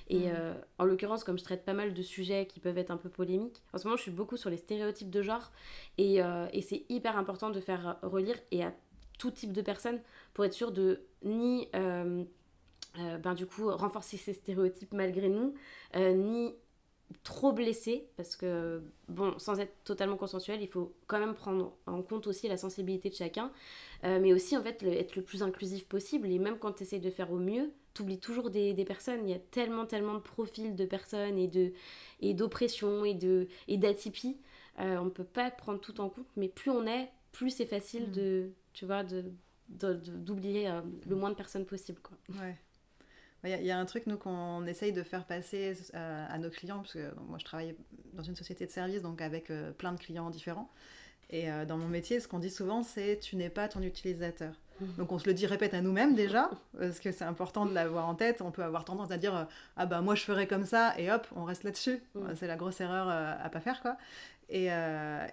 [0.10, 0.56] et mmh.
[0.78, 3.62] en l'occurrence, comme je traite pas mal de sujets qui peuvent être un peu polémiques,
[3.72, 5.52] en ce moment, je suis beaucoup sur les stéréotypes de genre
[5.98, 8.74] et, et c'est hyper important de faire relire et à
[9.20, 10.02] tout type de personnes
[10.34, 11.70] pour être sûr de ni
[13.00, 15.54] euh, ben, du coup renforcer ces stéréotypes malgré nous,
[15.96, 16.54] euh, ni
[17.24, 22.02] trop blesser, parce que, bon, sans être totalement consensuel, il faut quand même prendre en
[22.02, 23.52] compte aussi la sensibilité de chacun,
[24.04, 27.00] euh, mais aussi en fait être le plus inclusif possible, et même quand tu essaies
[27.00, 30.14] de faire au mieux, tu oublies toujours des, des, personnes, il y a tellement, tellement
[30.14, 31.74] de profils de personnes et de
[32.22, 34.38] et d'oppression et de et d'atypie,
[34.78, 38.08] on ne peut pas prendre tout en compte, mais plus on est, plus c'est facile
[38.08, 38.12] mm.
[38.12, 39.26] de, tu vois, de
[39.70, 40.70] d'oublier
[41.08, 42.00] le moins de personnes possible.
[42.02, 42.18] Quoi.
[42.42, 42.58] Ouais.
[43.44, 46.78] Il y, a un truc, nous, qu'on essaye de faire passer euh, à, nos clients,
[46.78, 47.76] parce que moi, je travaille
[48.14, 50.70] dans une société de service, donc avec euh, plein de clients différents.
[51.32, 54.54] Et euh, dans mon métier, ce qu'on dit souvent, c'est tu n'es pas ton utilisateur.
[54.98, 58.08] Donc on se le dit, répète à nous-mêmes déjà, parce que c'est important de l'avoir
[58.08, 58.42] en tête.
[58.42, 61.28] On peut avoir tendance à dire, ah bah moi je ferais comme ça, et hop,
[61.36, 62.02] on reste là-dessus.
[62.16, 62.22] Mmh.
[62.36, 63.98] C'est la grosse erreur à pas faire, quoi.
[64.50, 64.70] Et,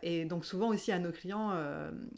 [0.03, 1.55] et, donc souvent aussi à nos clients,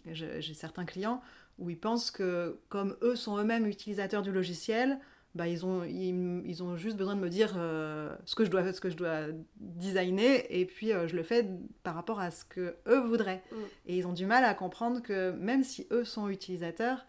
[0.07, 1.23] j'ai certains clients
[1.61, 4.99] où ils pensent que comme eux sont eux-mêmes utilisateurs du logiciel,
[5.37, 8.73] bah, ils, ont, ils, ont juste besoin de me dire euh, ce, que je dois,
[8.73, 11.49] ce que je dois designer et puis euh, je le fais
[11.85, 13.43] par rapport à ce que eux voudraient.
[13.53, 13.57] Mm.
[13.87, 17.07] Et ils ont du mal à comprendre que même si eux sont utilisateurs,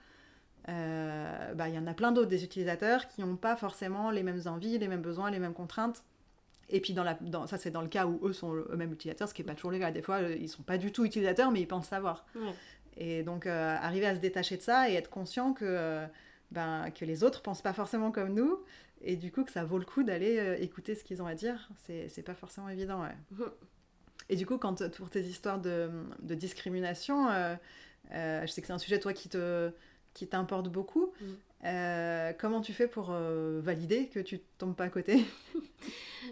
[0.70, 4.22] euh, bah, il y en a plein d'autres des utilisateurs qui n'ont pas forcément les
[4.22, 6.04] mêmes envies, les mêmes besoins, les mêmes contraintes.
[6.70, 9.30] Et puis dans la, dans, ça c'est dans le cas où eux sont eux-mêmes utilisateurs,
[9.30, 9.90] ce qui n'est pas toujours le cas.
[9.90, 12.26] Des fois ils ne sont pas du tout utilisateurs mais ils pensent savoir.
[12.98, 16.06] Et donc, arriver à se détacher de ça et être conscient que,
[16.52, 18.60] ben, que les autres pensent pas forcément comme nous.
[19.02, 21.70] Et du coup, que ça vaut le coup d'aller écouter ce qu'ils ont à dire,
[21.78, 23.02] c'est pas forcément évident.
[23.02, 23.46] Ouais.
[24.30, 25.90] Et du coup, quand pour tes histoires de,
[26.22, 27.30] de discrimination,
[28.12, 29.72] je sais que c'est un sujet, toi, qui te
[30.14, 31.14] qui t'importe beaucoup.
[31.20, 31.26] Mm.
[31.64, 35.26] Euh, comment tu fais pour euh, valider que tu tombes pas à côté?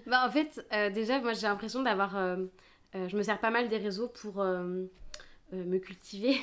[0.05, 2.15] Bah, En fait, euh, déjà, moi j'ai l'impression d'avoir.
[2.93, 4.45] je me sers pas mal des réseaux pour
[5.51, 6.37] me cultiver.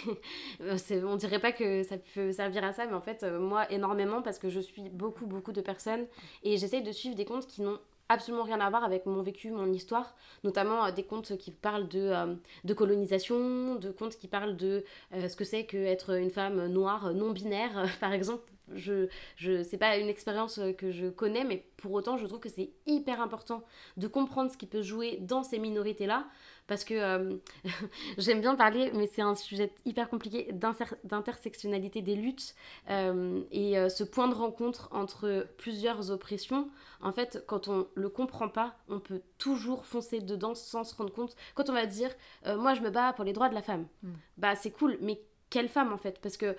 [1.04, 4.38] on dirait pas que ça peut servir à ça, mais en fait, moi énormément parce
[4.38, 6.06] que je suis beaucoup, beaucoup de personnes
[6.42, 9.50] et j'essaye de suivre des comptes qui n'ont absolument rien à voir avec mon vécu,
[9.50, 10.14] mon histoire,
[10.44, 14.84] notamment euh, des contes qui parlent de, euh, de colonisation, de contes qui parlent de
[15.14, 18.50] euh, ce que c'est qu'être une femme noire non binaire, par exemple.
[18.74, 22.48] Je, je c'est pas une expérience que je connais, mais pour autant, je trouve que
[22.48, 23.62] c'est hyper important
[23.96, 26.26] de comprendre ce qui peut jouer dans ces minorités-là,
[26.66, 27.36] parce que euh,
[28.18, 30.52] j'aime bien parler, mais c'est un sujet hyper compliqué
[31.04, 32.54] d'intersectionnalité des luttes
[32.90, 36.68] euh, et euh, ce point de rencontre entre plusieurs oppressions.
[37.00, 41.12] En fait, quand on le comprend pas, on peut toujours foncer dedans sans se rendre
[41.12, 41.36] compte.
[41.54, 42.10] Quand on va dire,
[42.46, 44.12] moi je me bats pour les droits de la femme, mm.
[44.38, 46.18] bah c'est cool, mais quelle femme en fait?
[46.20, 46.56] Parce que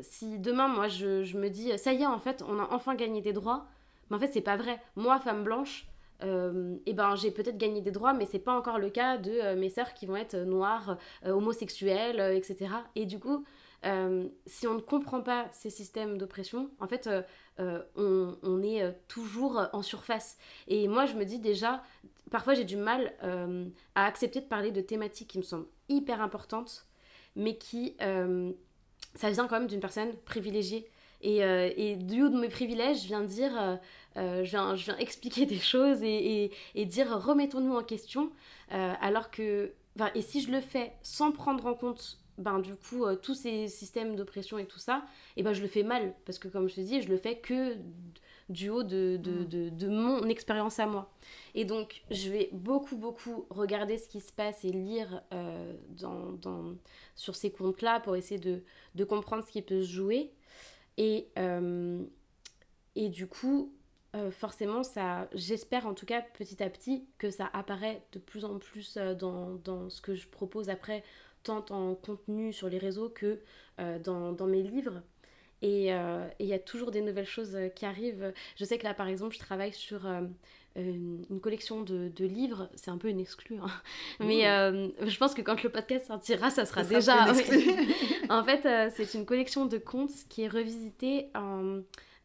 [0.00, 2.94] si demain, moi je, je, me dis, ça y est, en fait, on a enfin
[2.94, 3.66] gagné des droits,
[4.08, 4.80] mais en fait, c'est pas vrai.
[4.96, 5.86] Moi, femme blanche,
[6.22, 9.30] euh, eh ben j'ai peut-être gagné des droits, mais c'est pas encore le cas de
[9.30, 12.72] euh, mes sœurs qui vont être noires, euh, homosexuelles, etc.
[12.94, 13.44] Et du coup,
[14.46, 17.08] si on ne comprend pas ces systèmes d'oppression, en fait,
[17.58, 20.36] on, on, est toujours en surface.
[20.68, 21.82] Et moi, je me dis déjà,
[22.30, 23.14] parfois j'ai du mal
[23.94, 26.86] à accepter de parler de thématiques qui me semblent hyper importantes,
[27.36, 27.96] mais qui,
[29.14, 30.86] ça vient quand même d'une personne privilégiée.
[31.22, 33.78] Et, et, du haut de mes privilèges, je viens dire
[34.16, 38.30] euh, je, viens, je, viens, expliquer des choses et, et, dire remettons-nous en question.
[38.72, 39.72] Euh, alors que,
[40.14, 43.68] et si je le fais sans prendre en compte ben, du coup, euh, tous ces
[43.68, 45.04] systèmes d'oppression et tout ça,
[45.36, 46.14] et ben, je le fais mal.
[46.24, 47.76] Parce que, comme je te dis, je le fais que
[48.48, 49.44] du haut de, de, mm.
[49.44, 51.12] de, de mon expérience à moi.
[51.54, 55.22] Et donc, je vais beaucoup, beaucoup regarder ce qui se passe et lire
[55.90, 56.74] dans, dans,
[57.14, 58.62] sur ces comptes-là pour essayer de,
[58.94, 60.32] de comprendre ce qui peut se jouer.
[61.02, 61.28] Et,
[62.94, 63.72] et du coup,
[64.16, 68.44] euh, forcément, ça, j'espère en tout cas petit à petit que ça apparaît de plus
[68.44, 71.04] en plus euh, dans, dans, ce que je propose après,
[71.44, 73.40] tant en contenu sur les réseaux que
[73.78, 75.02] euh, dans, dans, mes livres.
[75.62, 75.88] Et
[76.38, 78.32] il y a toujours des nouvelles choses qui arrivent.
[78.56, 80.08] Je sais que là, par exemple, je travaille sur
[80.76, 82.68] une, collection de, de livres.
[82.74, 83.70] C'est un peu une exclue, hein.
[84.20, 87.26] mais je pense que quand le podcast sortira, ça sera déjà.
[88.30, 91.80] en fait, c'est une collection de contes qui est revisitée en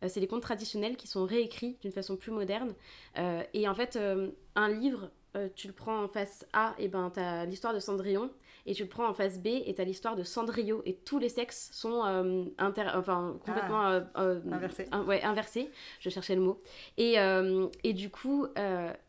[0.06, 2.74] euh, c'est les contes traditionnels qui sont réécrits d'une façon plus moderne.
[3.18, 5.10] Euh, et en fait, euh, un livre,
[5.58, 8.32] tu le prends en face A, et ben t'as l'histoire de Cendrillon,
[8.66, 11.30] et tu le prends en face B, et t'as l'histoire de Cendrillon, et tous les
[11.30, 12.02] sexes sont
[12.60, 14.36] enfin, complètement ah.
[14.52, 14.88] inversés.
[15.08, 16.62] ouais, inversés, je cherchais le mot.
[16.98, 17.16] Et,
[17.84, 18.48] et du coup,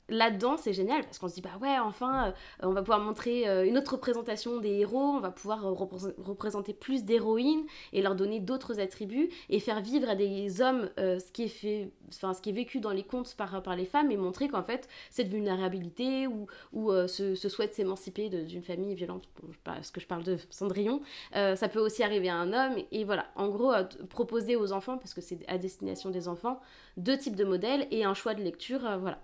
[0.08, 3.48] là-dedans, c'est génial parce qu'on se dit, bah ouais, enfin, euh, on va pouvoir montrer
[3.48, 5.72] euh, une autre représentation des héros, on va pouvoir euh,
[6.18, 11.32] représenter plus d'héroïnes et leur donner d'autres attributs et faire vivre à des hommes ce,
[11.32, 14.10] qui est fait, enfin, ce qui est vécu dans les contes par, par les femmes
[14.10, 19.28] et montrer qu'en fait, cette vulnérabilité ou, ou ce, souhait de s'émanciper d'une famille violente,
[19.64, 21.00] parce que je parle de Cendrillon,
[21.32, 22.78] ça peut aussi arriver à un homme.
[22.78, 23.72] Et, et voilà, en gros,
[24.08, 26.60] proposer aux enfants, parce que c'est à destination des enfants,
[26.96, 29.18] deux types de modèles et un choix de lecture, voilà.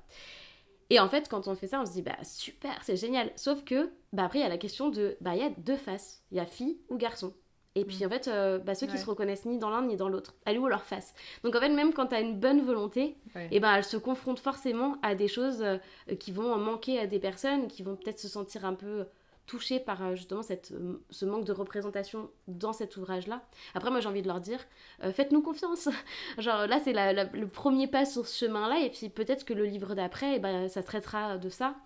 [0.93, 3.31] Et en fait, quand on fait ça, on se dit, bah super, c'est génial.
[3.35, 5.79] Sauf que, bah après, il y a la question de, bah il y a deux
[5.79, 6.23] faces.
[6.31, 7.33] Il y a fille ou garçon.
[7.75, 8.07] Et puis mm.
[8.07, 10.57] en fait, euh, bah, ceux qui se reconnaissent ni dans l'un ni dans l'autre, elle
[10.57, 11.15] est où leur face?
[11.45, 13.97] Donc en fait, même quand tu as une bonne volonté, et eh ben, elle se
[13.97, 15.79] confronte forcément à des choses euh,
[16.21, 19.07] qui vont manquer à des personnes, qui vont peut-être se sentir un peu
[19.47, 23.43] touchés par euh, justement cette, euh, ce manque de représentation dans cet ouvrage-là.
[23.75, 24.61] Après, moi, j'ai envie de leur dire,
[25.03, 25.89] euh, faites-nous confiance.
[26.39, 29.95] Genre, là, c'est le premier pas sur ce chemin-là, et puis peut-être que le livre
[29.95, 31.77] d'après, eh ben, ça traitera de ça.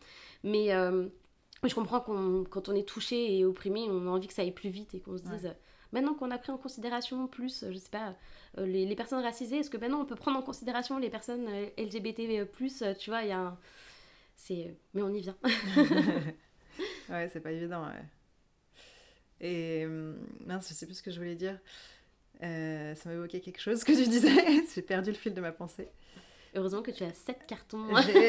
[0.45, 4.43] Mais je comprends qu'on, quand on est touché et opprimé, on a envie que ça
[4.43, 5.55] aille plus vite et qu'on se dise...
[5.93, 8.17] Maintenant qu'on a pris en considération plus, je sais pas,
[8.59, 12.45] les, les, personnes racisées, est-ce que maintenant on peut prendre en considération les personnes LGBT+,
[12.99, 13.59] tu vois, il y a un...
[14.35, 14.77] C'est...
[14.95, 15.37] Mais on y vient.
[17.11, 18.05] ouais, c'est pas évident, ouais.
[19.41, 21.59] Et hum, mince, je sais plus ce que je voulais dire.
[22.43, 24.65] Euh, ça m'évoquait quelque chose que tu disais.
[24.75, 25.89] J'ai perdu le fil de ma pensée.
[26.57, 27.85] Heureusement que tu as 7 cartons.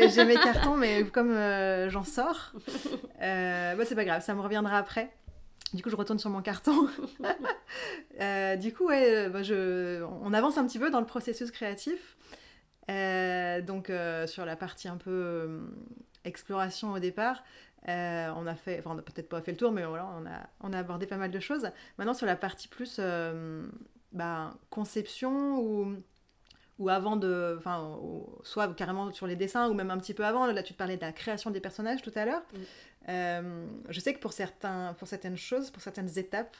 [0.09, 2.51] J'ai mes cartons, mais comme euh, j'en sors,
[3.21, 5.13] euh, bah, c'est pas grave, ça me reviendra après.
[5.73, 6.87] Du coup, je retourne sur mon carton.
[8.19, 10.01] Euh, du coup, ouais, bah, je...
[10.23, 12.17] on avance un petit peu dans le processus créatif.
[12.87, 13.91] donc,
[14.25, 15.59] sur la partie un peu
[16.23, 17.43] exploration au départ,
[17.87, 20.49] on a fait, enfin, on n'a peut-être pas fait le tour, mais voilà, on a,
[20.61, 21.69] on a abordé pas mal de choses.
[21.97, 22.99] Maintenant, sur la partie plus
[24.11, 25.95] bah, conception ou
[26.79, 27.99] ou avant de, enfin,
[28.43, 30.45] soit carrément sur les dessins, ou même un petit peu avant.
[30.45, 32.43] Là, tu te parlais de la création des personnages tout à l'heure.
[33.09, 36.55] Euh, je sais que pour, certains, pour certaines choses, pour certaines étapes,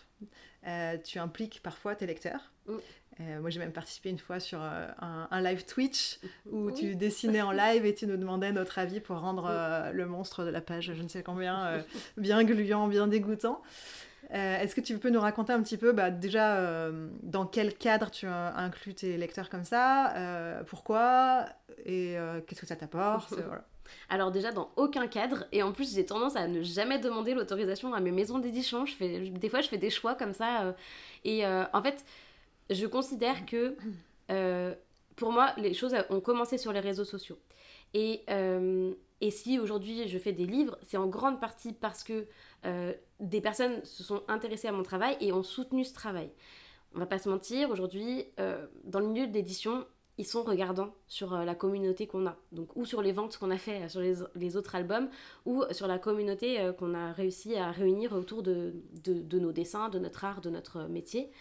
[0.66, 2.52] euh, tu impliques parfois tes lecteurs.
[3.20, 6.20] Euh, moi, j'ai même participé une fois sur un, live Twitch
[6.52, 10.44] où tu dessinais en live et tu nous demandais notre avis pour rendre le monstre
[10.44, 11.84] de la page, je ne sais combien,
[12.18, 13.62] bien gluant, bien dégoûtant.
[14.34, 17.74] Euh, est-ce que tu peux nous raconter un petit peu bah, déjà euh, dans quel
[17.74, 21.46] cadre tu inclus tes lecteurs comme ça, euh, pourquoi
[21.86, 23.34] et qu'est-ce que ça t'apporte
[24.10, 27.94] Alors déjà dans aucun cadre et en plus j'ai tendance à ne jamais demander l'autorisation
[27.94, 28.84] à mes maisons d'édition.
[29.00, 30.76] Des fois je fais des choix comme ça
[31.24, 32.04] et en fait
[32.70, 33.76] je considère que
[35.16, 37.40] pour moi les choses ont commencé sur les réseaux sociaux
[37.94, 38.24] et
[39.22, 42.28] et si aujourd'hui je fais des livres, c'est en grande partie parce que
[42.66, 46.30] euh, des personnes se sont intéressées à mon travail et ont soutenu ce travail.
[46.94, 49.86] On va pas se mentir, aujourd'hui, euh, dans le milieu de l'édition,
[50.20, 52.38] ils sont regardants sur euh, la communauté qu'on a.
[52.52, 55.10] Donc, ou sur les ventes qu'on a fait sur les, autres albums,
[55.46, 58.74] ou sur la communauté qu'on a réussi à réunir autour de,
[59.34, 61.32] nos dessins, de notre art, de notre métier.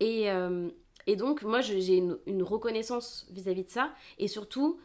[0.00, 0.28] Et,
[1.06, 3.92] et donc, moi, j'ai une, reconnaissance vis-à-vis de ça.
[4.18, 4.80] Et surtout,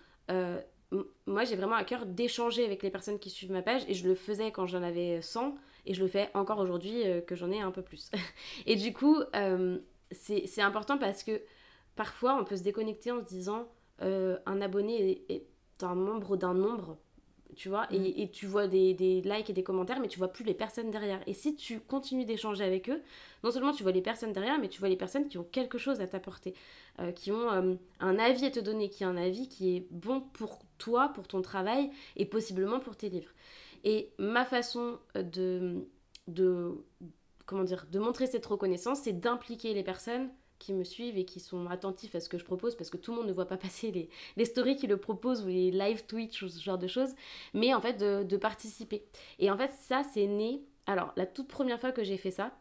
[1.26, 4.08] moi j'ai vraiment à cœur d'échanger avec les personnes qui suivent ma page et je
[4.08, 7.52] le faisais quand j'en avais 100 et je le fais encore aujourd'hui euh, que j'en
[7.52, 8.12] ai un peu plus.
[8.66, 9.78] et du coup, euh,
[10.12, 11.42] c'est important parce que
[11.96, 13.68] parfois on peut se déconnecter en se disant
[14.02, 15.48] euh, un abonné est
[15.82, 16.98] un membre d'un nombre
[17.56, 18.06] tu vois, mm.
[18.18, 20.92] et, tu vois des, des, likes et des commentaires, mais tu vois plus les personnes
[20.92, 21.22] derrière.
[21.28, 23.02] Et si tu continues d'échanger avec eux,
[23.44, 25.78] non seulement tu vois les personnes derrière, mais tu vois les personnes qui ont quelque
[25.78, 26.54] chose à t'apporter,
[27.00, 29.88] euh, qui ont euh, un avis à te donner, qui a un avis qui est
[29.92, 33.32] bon pour toi, pour ton travail, et possiblement pour tes livres.
[33.84, 35.88] Et ma façon de,
[36.28, 36.84] de
[37.46, 40.30] comment dire, de montrer cette reconnaissance, c'est d'impliquer les personnes
[40.60, 43.12] qui me suivent et qui sont attentifs à ce que je propose parce que tout
[43.12, 46.06] le monde ne voit pas passer les, les stories qui le proposent ou les live
[46.06, 47.14] Twitch ou ce genre de choses,
[47.54, 49.06] mais en fait de, de participer.
[49.40, 50.62] Et en fait, ça, c'est né.
[50.88, 52.52] Alors, la toute première fois que j'ai fait ça,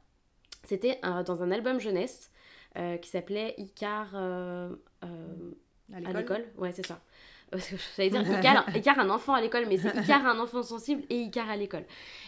[0.62, 2.30] c'était dans un album jeunesse
[2.76, 5.52] euh, qui s'appelait Icar euh, euh,
[5.92, 6.44] à l'école.
[6.56, 7.00] Ouais, c'est ça.
[7.96, 8.22] J'allais dire
[8.74, 11.84] Icar, un enfant à l'école, mais c'est Icar un enfant sensible et Icar à l'école.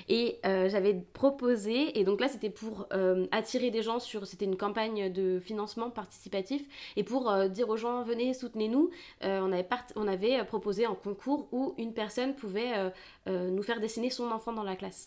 [0.08, 4.44] Et euh, j'avais proposé, et donc là c'était pour euh, attirer des gens sur, c'était
[4.44, 6.62] une campagne de financement participatif,
[6.96, 8.90] et pour euh, dire aux gens venez, soutenez-nous,
[9.22, 12.92] on, avait on avait proposé un concours où une personne pouvait
[13.26, 15.06] nous faire dessiner son enfant dans la classe.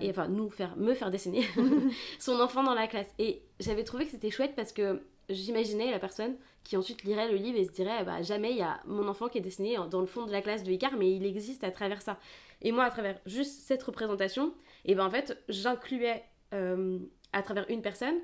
[0.00, 1.44] Et enfin, nous faire, me faire dessiner
[2.18, 3.12] son enfant dans la classe.
[3.18, 7.36] Et j'avais trouvé que c'était chouette parce que j'imaginais la personne qui ensuite lirait le
[7.36, 10.00] livre et se dirait bah, jamais il y a mon enfant qui est dessiné dans
[10.00, 12.18] le fond de la classe de Icar, mais il existe à travers ça.
[12.62, 14.52] Et moi, à travers juste cette représentation,
[14.84, 16.98] et ben en fait, j'incluais euh,
[17.32, 18.16] à travers une personne,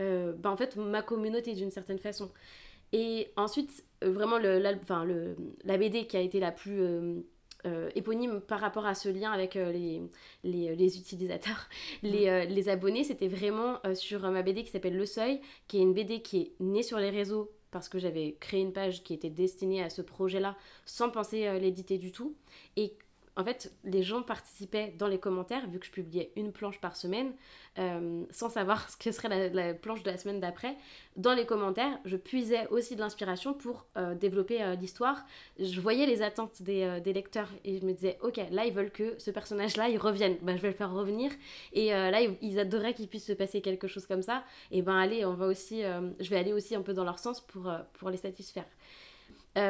[0.00, 2.30] euh, ben, en fait, ma communauté d'une certaine façon.
[2.92, 4.72] Et ensuite, euh, vraiment, le, la,
[5.04, 6.82] le, la BD qui a été la plus
[7.94, 10.00] éponyme par rapport à ce lien avec les,
[10.42, 11.68] les, les, utilisateurs,
[12.02, 12.48] les, mm.
[12.48, 16.22] les abonnés, c'était vraiment sur ma BD qui s'appelle Le Seuil, qui est une BD
[16.22, 19.82] qui est née sur les réseaux parce que j'avais créé une page qui était destinée
[19.82, 22.34] à ce projet-là sans penser à l'éditer du tout.
[23.38, 26.96] En fait, les gens participaient dans les commentaires, vu que je publiais une planche par
[26.96, 27.32] semaine,
[27.78, 30.74] euh, sans savoir ce que serait la, planche de la semaine d'après.
[31.14, 35.24] Dans les commentaires, je puisais aussi de l'inspiration pour euh, développer euh, l'histoire.
[35.56, 39.14] Je voyais les attentes des, lecteurs et je me disais, ok, là ils veulent que
[39.18, 40.36] ce personnage-là, il revienne.
[40.42, 41.30] Ben, je vais le faire revenir.
[41.72, 44.42] Et là, ils, adoraient qu'il puisse se passer quelque chose comme ça.
[44.72, 47.40] Et ben allez, on va aussi, je vais aller aussi un peu dans leur sens
[47.40, 48.66] pour, pour les satisfaire.
[49.56, 49.62] Il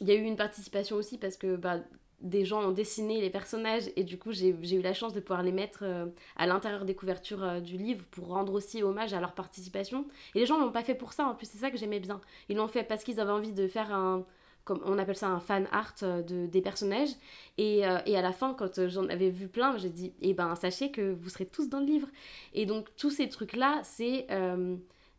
[0.00, 1.80] y a eu une participation aussi parce que bah,
[2.22, 5.42] des gens ont dessiné les personnages et du coup j'ai eu la chance de pouvoir
[5.42, 6.06] les mettre euh,
[6.36, 10.06] à l'intérieur des couvertures euh, du livre pour rendre aussi hommage à leur participation.
[10.34, 12.20] Et les gens l'ont pas fait pour ça, en plus c'est ça que j'aimais bien.
[12.48, 14.24] Ils l'ont fait parce qu'ils avaient envie de faire un,
[14.64, 17.10] comme on appelle ça un fan art euh, de, des personnages.
[17.58, 20.90] Et, et à la fin, quand j'en avais vu plein, j'ai dit, eh ben sachez
[20.90, 22.08] que vous serez tous dans le livre.
[22.54, 24.26] Et donc tous ces trucs-là, c'est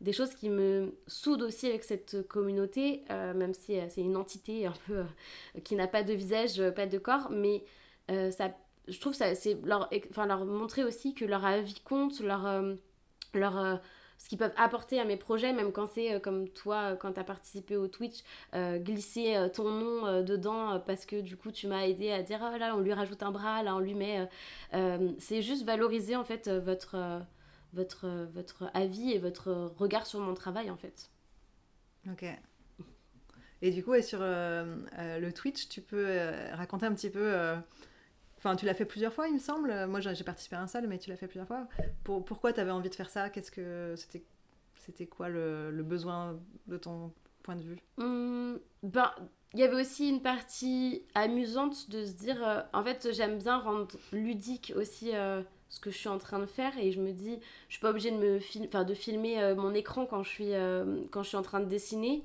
[0.00, 4.16] des choses qui me soudent aussi avec cette communauté, euh, même si euh, c'est une
[4.16, 7.64] entité un peu euh, qui n'a pas de visage, pas de corps, mais
[8.08, 8.54] ça,
[8.86, 12.62] je trouve ça, c'est leur, enfin, leur montrer aussi que leur avis compte, leur,
[13.32, 13.80] leur,
[14.18, 17.24] ce qu'ils peuvent apporter à mes projets, même quand c'est comme toi, quand tu as
[17.24, 18.18] participé au Twitch,
[18.52, 22.76] glisser ton nom dedans parce que du coup tu m'as aidé à dire oh là
[22.76, 24.28] on lui rajoute un bras, là on lui met.
[25.18, 27.24] c'est juste valoriser en fait votre
[27.74, 31.10] votre, votre avis et votre regard sur mon travail en fait.
[32.10, 32.24] Ok.
[33.62, 37.10] Et du coup, et sur euh, euh, le Twitch, tu peux euh, raconter un petit
[37.10, 37.34] peu
[38.36, 39.86] Enfin, tu l'as fait plusieurs fois, il me semble.
[39.86, 41.66] Moi, j'ai participé à un seul, mais tu l'as fait plusieurs fois.
[42.02, 43.30] Pour, pourquoi tu avais envie de faire ça?
[43.30, 44.22] Qu'est-ce que c'était
[44.76, 47.10] C'était quoi le, le, besoin de ton
[47.42, 47.78] point de vue?
[47.96, 49.10] Mmh, Ben,
[49.54, 53.96] il y avait aussi une partie amusante de se dire, en fait, j'aime bien rendre
[54.12, 55.12] ludique aussi
[55.74, 57.90] ce que je suis en train de faire et je me dis, je suis pas
[57.90, 60.52] obligée de me enfin de filmer euh, mon écran quand je suis
[61.10, 62.24] quand je suis en train de dessiner.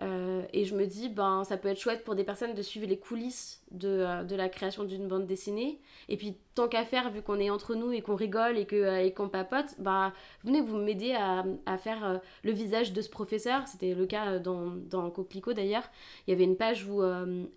[0.00, 2.98] et je me dis, ben, ça peut être chouette pour des personnes de suivre les
[2.98, 5.80] coulisses de, de la création d'une bande dessinée.
[6.08, 8.76] Et puis, tant qu'à faire, vu qu'on est entre nous et qu'on rigole et qu'on
[8.76, 10.12] euh, et qu'on papote, bah,
[10.42, 13.68] venez vous m'aider à, à, faire euh, le visage de ce professeur.
[13.68, 15.84] C'était le cas euh, dans, dans Coquelicot d'ailleurs.
[16.26, 17.02] Il y avait une page où,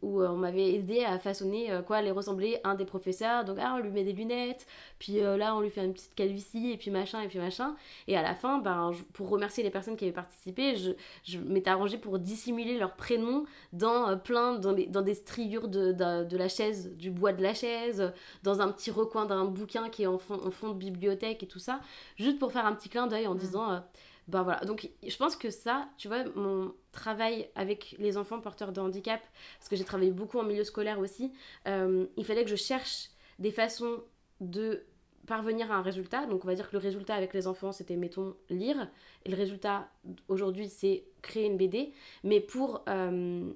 [0.01, 3.45] où on m'avait aidé à façonner quoi aller ressembler un des professeurs.
[3.45, 4.68] Donc, ah, on lui met des lunettes,
[4.99, 7.76] puis là, on lui fait une petite calvitie, et puis machin, et puis machin.
[8.07, 10.91] Et à la fin, ben, pour remercier les personnes qui avaient participé, je,
[11.24, 16.38] je m'étais arrangée pour dissimuler leur prénom dans plein, dans, dans des striures de, de
[16.38, 18.12] la chaise, du bois de la chaise,
[18.43, 21.47] dans un petit recoin d'un bouquin qui est en fond, en fond de bibliothèque et
[21.47, 21.80] tout ça,
[22.18, 23.80] juste pour faire un petit clin d'œil en disant, euh,
[24.28, 24.60] ben voilà.
[24.62, 29.22] Donc je pense que ça, tu vois, mon travail avec les enfants porteurs de handicap,
[29.58, 31.32] parce que j'ai travaillé beaucoup en milieu scolaire aussi,
[31.68, 34.04] euh, il fallait que je cherche des façons
[34.39, 34.84] de
[35.30, 36.25] parvenir à un résultat.
[36.25, 38.89] Donc on va dire que le résultat avec les enfants, c'était, mettons, lire.
[39.25, 39.88] Et le résultat
[40.27, 41.93] aujourd'hui, c'est créer une BD.
[42.23, 43.53] Mais pour euh,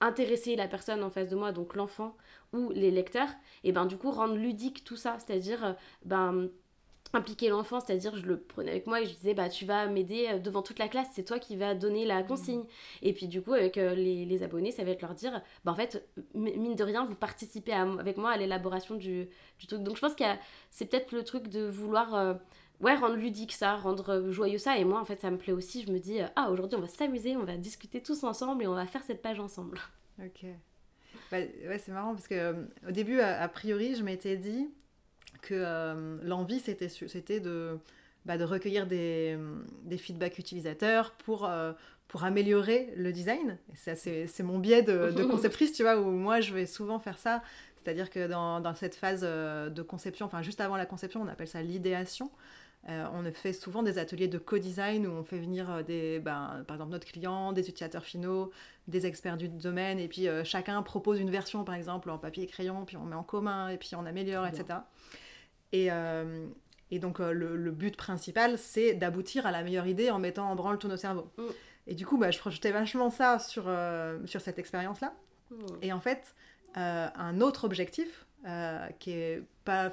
[0.00, 2.16] intéresser la personne en face de moi, donc l'enfant,
[2.54, 3.28] ou les lecteurs,
[3.62, 5.72] et ben du coup rendre ludique tout ça, c'est-à-dire euh,
[6.04, 6.48] ben
[7.16, 10.28] impliquer l'enfant, c'est-à-dire je le prenais avec moi et je disais bah tu vas m'aider
[10.30, 12.26] euh, devant toute la classe, c'est toi qui vas donner la mmh.
[12.26, 12.64] consigne.
[13.02, 15.74] Et puis du coup avec euh, les, abonnés, ça va être leur dire bah en
[15.74, 19.28] fait mine de rien vous participez avec moi à l'élaboration du,
[19.66, 19.82] truc.
[19.82, 20.24] Donc je pense que
[20.70, 22.36] c'est peut-être le truc de vouloir
[22.80, 25.82] ouais rendre ludique ça, rendre joyeux ça et moi en fait ça me plaît aussi,
[25.82, 28.74] je me dis ah aujourd'hui on va s'amuser, on va discuter tous ensemble et on
[28.74, 29.78] va faire cette page ensemble.
[30.22, 30.46] OK.
[31.30, 34.68] Bah, ouais, c'est marrant parce que euh, au début, a, priori, je m'étais dit
[35.42, 37.78] que euh, l'envie, c'était, c'était de,
[38.24, 39.38] bah, de recueillir des,
[39.84, 41.72] des, feedbacks utilisateurs pour, euh,
[42.08, 43.58] pour améliorer le design.
[43.74, 47.18] c'est, c'est mon biais de, de, conceptrice, tu vois, où moi, je vais souvent faire
[47.18, 47.42] ça.
[47.82, 51.46] C'est-à-dire que dans, dans cette phase de conception, enfin juste avant la conception, on appelle
[51.46, 52.30] ça l'idéation.
[52.88, 56.64] Euh, on fait souvent des ateliers de co-design où on fait venir euh, des, ben,
[56.68, 58.52] par exemple notre client, des utilisateurs finaux,
[58.86, 62.44] des experts du domaine, et puis euh, chacun propose une version, par exemple, en papier
[62.44, 64.78] et crayon, puis on met en commun, et puis on améliore, etc.
[65.72, 65.88] Et,
[66.90, 70.78] et donc le, but principal, c'est d'aboutir à la meilleure idée en mettant en branle
[70.78, 71.30] tous nos cerveaux.
[71.36, 71.42] Mm.
[71.88, 73.70] Et du coup, bah, je projetais vachement ça sur,
[74.24, 75.14] sur cette expérience-là.
[75.50, 75.56] Mm.
[75.82, 76.34] Et en fait,
[76.74, 78.26] un autre objectif,
[78.98, 79.92] qui est pas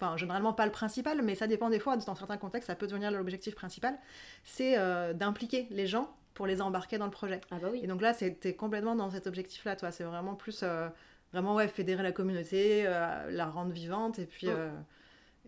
[0.00, 2.86] enfin généralement pas le principal, mais ça dépend des fois, dans certains contextes, ça peut
[2.86, 3.98] devenir l'objectif principal,
[4.44, 7.40] c'est euh, d'impliquer les gens pour les embarquer dans le projet.
[7.50, 7.80] Ah bah oui.
[7.82, 9.90] Et donc là, c'était complètement dans cet objectif-là, toi.
[9.90, 10.88] C'est vraiment plus, euh,
[11.32, 14.48] vraiment, ouais, fédérer la communauté, euh, la rendre vivante, et puis...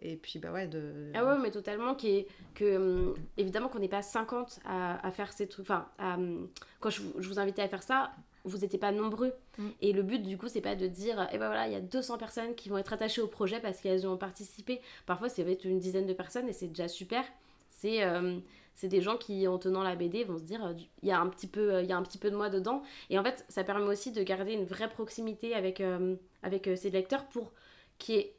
[0.02, 1.12] Et puis, bah ouais, de...
[1.14, 5.32] Ah ouais, mais totalement, qui que, hum, évidemment qu'on n'est pas 50 à, à, faire
[5.32, 5.66] ces trucs.
[5.68, 6.48] Enfin, hum,
[6.80, 8.10] quand je, je, vous invitais à faire ça,
[8.44, 9.32] vous n'étiez pas nombreux.
[9.58, 9.68] Mm.
[9.80, 11.80] Et le but, du coup, c'est pas de dire, eh ben voilà, il y a
[11.80, 14.80] 200 personnes qui vont être attachées au projet parce qu'elles ont participé.
[15.06, 17.24] Parfois, ça va être une dizaine de personnes et c'est déjà super.
[17.68, 18.38] C'est euh,
[18.74, 20.72] c'est des gens qui, en tenant la BD, vont se dire, euh,
[21.02, 22.48] il y, a un petit peu, euh, il y a un petit peu de moi
[22.48, 22.82] dedans.
[23.10, 25.82] Et en fait, ça permet aussi de garder une vraie proximité avec,
[26.42, 27.52] avec ces lecteurs pour
[27.98, 28.34] qu'il y ait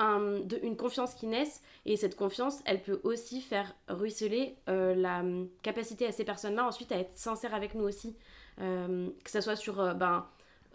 [0.00, 1.62] une confiance qui naisse.
[1.86, 5.22] Et cette confiance, elle peut aussi faire ruisseler la
[5.62, 8.16] capacité à ces personnes-là ensuite à être sincères avec nous aussi.
[8.60, 10.26] Euh, que ce soit sur euh, ben,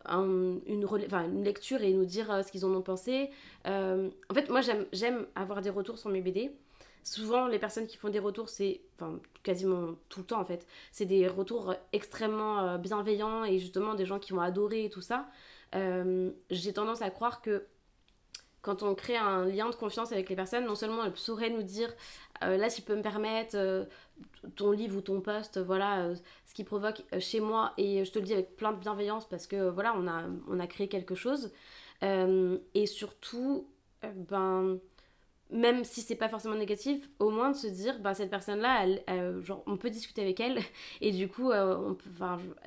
[0.09, 3.30] une, lecture et nous dire euh, ce qu'ils en ont pensé.
[3.65, 4.61] en fait, moi,
[4.91, 6.51] j'aime avoir des retours sur mes BD.
[7.03, 8.82] Souvent, les personnes qui font des retours, c'est,
[9.43, 14.17] quasiment tout le temps en fait, c'est des retours extrêmement bienveillants et justement des gens
[14.17, 15.28] qui vont adorer et tout ça.
[15.71, 17.67] J'ai tendance à croire que
[18.66, 21.63] quand on crée un lien de confiance avec les personnes, non seulement elles sauraient nous
[21.63, 21.93] dire,
[22.41, 23.55] là, si tu peux me permettre,
[24.55, 28.11] ton livre ou ton poste, voilà, euh, ce qui provoque euh, chez moi, et je
[28.11, 30.88] te le dis avec plein de bienveillance parce que voilà, on a, on a créé
[30.88, 31.51] quelque chose.
[32.03, 33.68] Euh, et surtout,
[34.30, 34.80] ben,
[35.51, 38.87] même si c'est pas forcément négatif, au moins de se dire, ben, cette personne-là,
[39.41, 40.59] genre, on peut discuter avec elle,
[41.01, 41.97] et du coup, on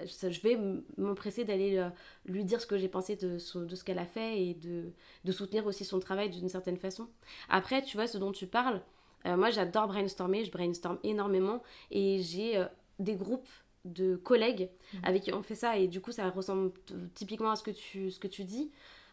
[0.04, 0.58] je, je, vais
[0.96, 1.84] m'empresser d'aller
[2.24, 4.92] lui dire ce que j'ai pensé de, de ce qu'elle a fait et de,
[5.24, 7.08] de soutenir aussi son travail d'une certaine façon.
[7.48, 8.80] Après, tu vois, ce dont tu parles,
[9.26, 12.66] euh, moi, j'adore brainstormer, je brainstorm énormément et j'ai euh,
[12.98, 13.48] des groupes
[13.84, 14.96] de collègues mmh.
[15.02, 16.72] avec qui on fait ça et du coup ça ressemble
[17.14, 18.70] typiquement à ce que tu, ce que tu dis.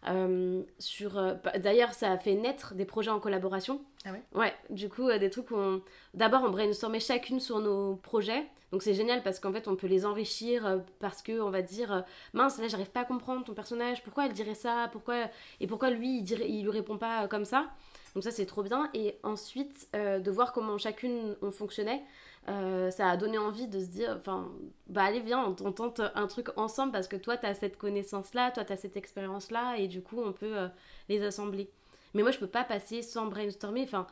[0.07, 3.81] Euh, sur euh, d'ailleurs ça a fait naître des projets en collaboration.
[4.05, 4.21] Ah ouais?
[4.35, 5.81] Ouais du coup des trucs où on...
[6.13, 8.45] d'abord on brainstormait chacune sur nos projets.
[8.71, 12.03] Donc c'est génial parce qu'en fait on peut les enrichir parce que on va dire
[12.33, 15.27] mince là j'arrive pas à comprendre ton personnage pourquoi elle dirait ça pourquoi
[15.59, 17.65] et pourquoi lui il dirait il lui répond pas comme ça?
[18.13, 18.89] Donc ça c'est trop bien.
[18.93, 22.03] Et ensuite de voir comment chacune on fonctionnait,
[22.47, 24.51] euh, ça a donné envie de se dire, enfin,
[24.87, 28.51] bah allez viens, on, tente un truc ensemble parce que toi tu as cette connaissance-là,
[28.51, 30.67] toi tu as cette expérience-là et du coup on peut euh,
[31.09, 31.69] les assembler.
[32.13, 34.05] Mais moi je peux pas passer sans brainstormer, enfin,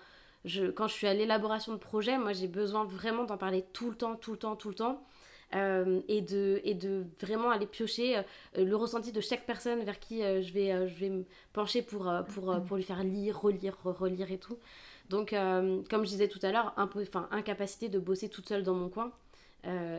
[0.45, 3.91] je, quand je suis à l'élaboration de projet, moi j'ai besoin vraiment d'en parler tout
[3.91, 5.03] le temps, tout le temps, tout le temps.
[5.55, 8.19] Euh, et, de, et de vraiment aller piocher
[8.57, 12.59] le ressenti de chaque personne vers qui je, vais, je vais me pencher pour, pour,
[12.63, 14.57] pour lui faire lire, relire, relire et tout.
[15.13, 16.73] Donc, comme je disais tout à l'heure,
[17.29, 19.11] incapacité de bosser toute seule dans mon coin.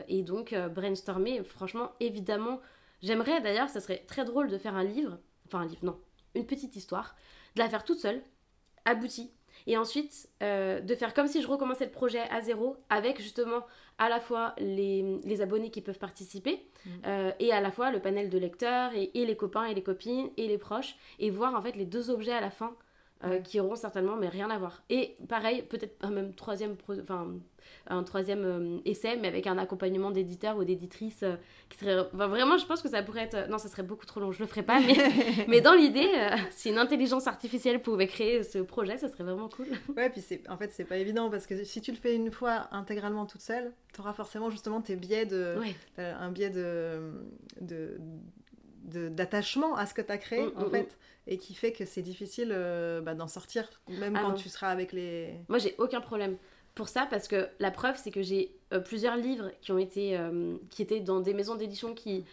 [0.09, 2.59] et donc, brainstormer, franchement, évidemment,
[3.01, 5.97] j'aimerais d'ailleurs, ça serait très drôle de faire un livre, enfin un livre, non,
[6.35, 7.15] une petite histoire,
[7.55, 8.21] de la faire toute seule,
[8.83, 9.31] aboutie,
[9.67, 13.65] et ensuite de faire comme si je recommençais le projet à zéro avec justement
[13.97, 16.89] à la fois les, les abonnés qui peuvent participer mm.
[17.05, 19.83] euh, et à la fois le panel de lecteurs et, et, les copains et les
[19.83, 22.75] copines et les proches et voir en fait les deux objets à la fin
[23.23, 24.83] euh, qui auront certainement mais rien à voir.
[24.89, 27.33] Et pareil, peut-être un même troisième, enfin
[27.87, 31.37] un troisième euh, essai, mais avec un accompagnement d'éditeurs ou d'éditrices euh,
[31.69, 34.33] qui serait vraiment, je pense que ça pourrait être, non, ça serait beaucoup trop long,
[34.33, 34.95] je le ferai pas, mais,
[35.47, 36.09] mais dans l'idée,
[36.51, 39.67] si une intelligence artificielle pouvait créer ce projet, ça serait vraiment cool.
[39.95, 42.31] Ouais, puis c'est, en fait, c'est pas évident parce que si tu le fais une
[42.31, 45.55] fois intégralement toute seule, tu auras forcément justement tes biais de,
[45.97, 47.13] un biais de,
[47.61, 47.97] de
[48.85, 51.31] d'attachement à ce que tu as créé, mm, en mm, fait, mm.
[51.31, 54.69] et qui fait que c'est difficile euh, bah, d'en sortir, même ah quand tu seras
[54.69, 55.33] avec les...
[55.49, 56.37] Moi, j'ai aucun problème
[56.75, 60.17] pour ça, parce que la preuve, c'est que j'ai euh, plusieurs livres qui ont été...
[60.17, 62.25] Euh, qui étaient dans des maisons d'édition qui...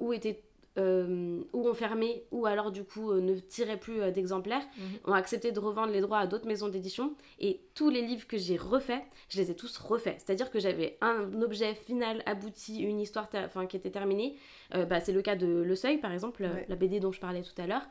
[0.00, 0.42] ou étaient
[0.78, 5.10] euh, ou ont fermé, ou alors du coup euh, ne tiraient plus euh, d'exemplaires, mhm.
[5.10, 7.16] ont accepté de revendre les droits à d'autres maisons d'édition.
[7.40, 10.14] Et tous les livres que j'ai refaits, je les ai tous refaits.
[10.18, 14.36] C'est-à-dire que j'avais un objet final abouti, une histoire enfin, qui était terminée.
[14.72, 17.60] bah, c'est le cas de Le Seuil, par exemple, la BD dont je parlais tout
[17.60, 17.88] à l'heure,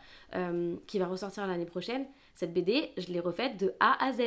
[0.87, 2.05] qui va ressortir l'année prochaine
[2.35, 4.21] cette BD, je l'ai refaite de A à Z.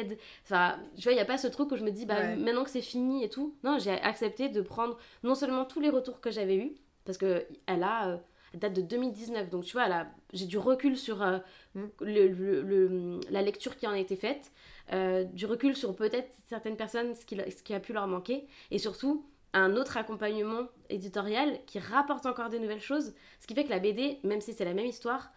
[0.44, 2.62] Enfin, tu vois, il n'y a pas ce truc où je me dis, bah, maintenant
[2.62, 3.56] que c'est fini et tout.
[3.64, 6.74] Non, j'ai accepté de prendre non seulement tous les retours que j'avais eus,
[7.06, 8.20] parce qu'elle a
[8.54, 9.50] date de 2019.
[9.50, 11.38] Donc tu vois, là, j'ai du recul sur euh,
[11.74, 11.84] mm.
[12.00, 14.52] le, la lecture qui en a été faite,
[14.92, 18.46] euh, du recul sur peut-être certaines personnes, ce qui, ce qui a pu leur manquer,
[18.70, 23.14] et surtout un autre accompagnement éditorial qui rapporte encore des nouvelles choses.
[23.40, 25.32] Ce qui fait que la BD, même si c'est la même histoire,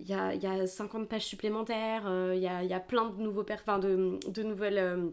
[0.00, 3.08] il y a, y a, 50 pages supplémentaires, euh, il y, a, y, a, plein
[3.08, 5.12] de, nouveaux de, de, nouvelles,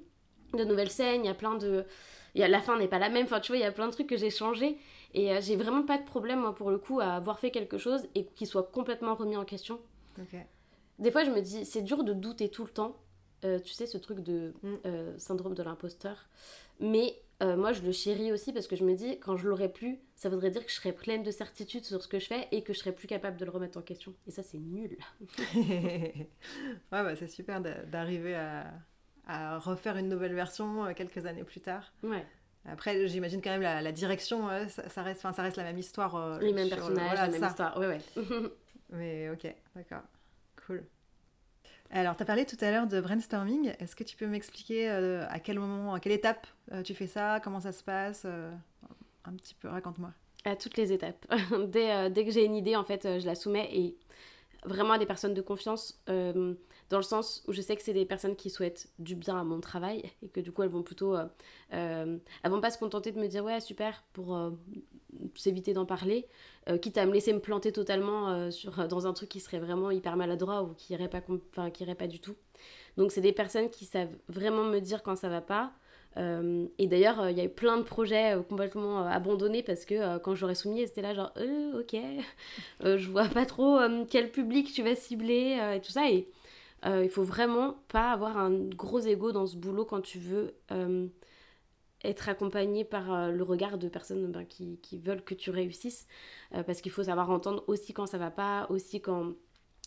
[0.53, 1.85] de nouvelles scènes, il y a plein de...
[2.35, 3.87] Y a, la fin n'est pas la même, enfin tu vois, il y a plein
[3.87, 4.77] de trucs que j'ai changés
[5.13, 7.77] et euh, j'ai vraiment pas de problème, moi, pour le coup, à avoir fait quelque
[7.77, 9.79] chose et qu'il soit complètement remis en question.
[10.99, 12.97] Des fois, je me dis, c'est dur de douter tout le temps.
[13.45, 14.75] Euh, tu sais, ce truc de mm.
[14.85, 16.27] euh, syndrome de l'imposteur.
[16.79, 19.99] Mais moi, je le chéris aussi parce que je me dis, quand je l'aurais plus,
[20.15, 22.63] ça voudrait dire que je serais pleine de certitude sur ce que je fais et
[22.63, 24.13] que je serais plus capable de le remettre en question.
[24.27, 24.95] Et ça, c'est nul.
[25.53, 26.29] ouais,
[26.89, 28.71] bah, c'est super d'arriver à,
[29.27, 31.91] à, refaire une nouvelle version quelques années plus tard.
[32.01, 32.25] Ouais.
[32.65, 36.15] Après, j'imagine quand même la, la direction, ça, reste, ça reste la même histoire.
[36.15, 37.99] Euh, Les mêmes personnages, la même histoire, ouais, ouais.
[38.89, 40.03] Mais ok, d'accord,
[40.65, 40.83] cool.
[41.89, 43.73] Alors, tu as parlé tout à l'heure de brainstorming.
[43.79, 47.05] Est-ce que tu peux m'expliquer euh, à quel moment, à quelle étape euh, tu fais
[47.05, 50.11] ça, comment ça se passe Un petit peu, raconte-moi.
[50.45, 51.25] À toutes les étapes.
[51.67, 53.97] dès, dès, que j'ai une idée, en fait, je la soumets et
[54.63, 56.01] vraiment à des personnes de confiance
[56.89, 59.43] dans le sens où je sais que c'est des personnes qui souhaitent du bien à
[59.43, 61.25] mon travail et que du coup elles vont plutôt euh,
[61.73, 64.51] euh, elles vont pas se contenter de me dire ouais super pour euh,
[65.35, 66.27] s'éviter d'en parler
[66.81, 70.15] quitte à me laisser me planter totalement sur dans un truc qui serait vraiment hyper
[70.15, 71.21] maladroit ou qui irait pas
[71.71, 72.35] qui irait pas du tout
[72.95, 75.73] donc c'est des personnes qui savent vraiment me dire quand ça va pas
[76.15, 80.53] et d'ailleurs, il y a eu plein de projets complètement abandonnés parce que quand j'aurais
[80.53, 81.33] soumis, c'était là genre,
[81.73, 81.97] ok,
[82.81, 83.79] je vois pas trop
[84.11, 86.03] quel public tu vas cibler et tout ça.
[86.85, 90.55] Euh, il faut vraiment pas avoir un gros ego dans ce boulot quand tu veux
[90.71, 91.07] euh,
[92.03, 96.07] être accompagné par euh, le regard de personnes ben, qui, qui, veulent que tu réussisses.
[96.65, 99.33] parce qu'il faut savoir entendre aussi quand ça va pas, aussi quand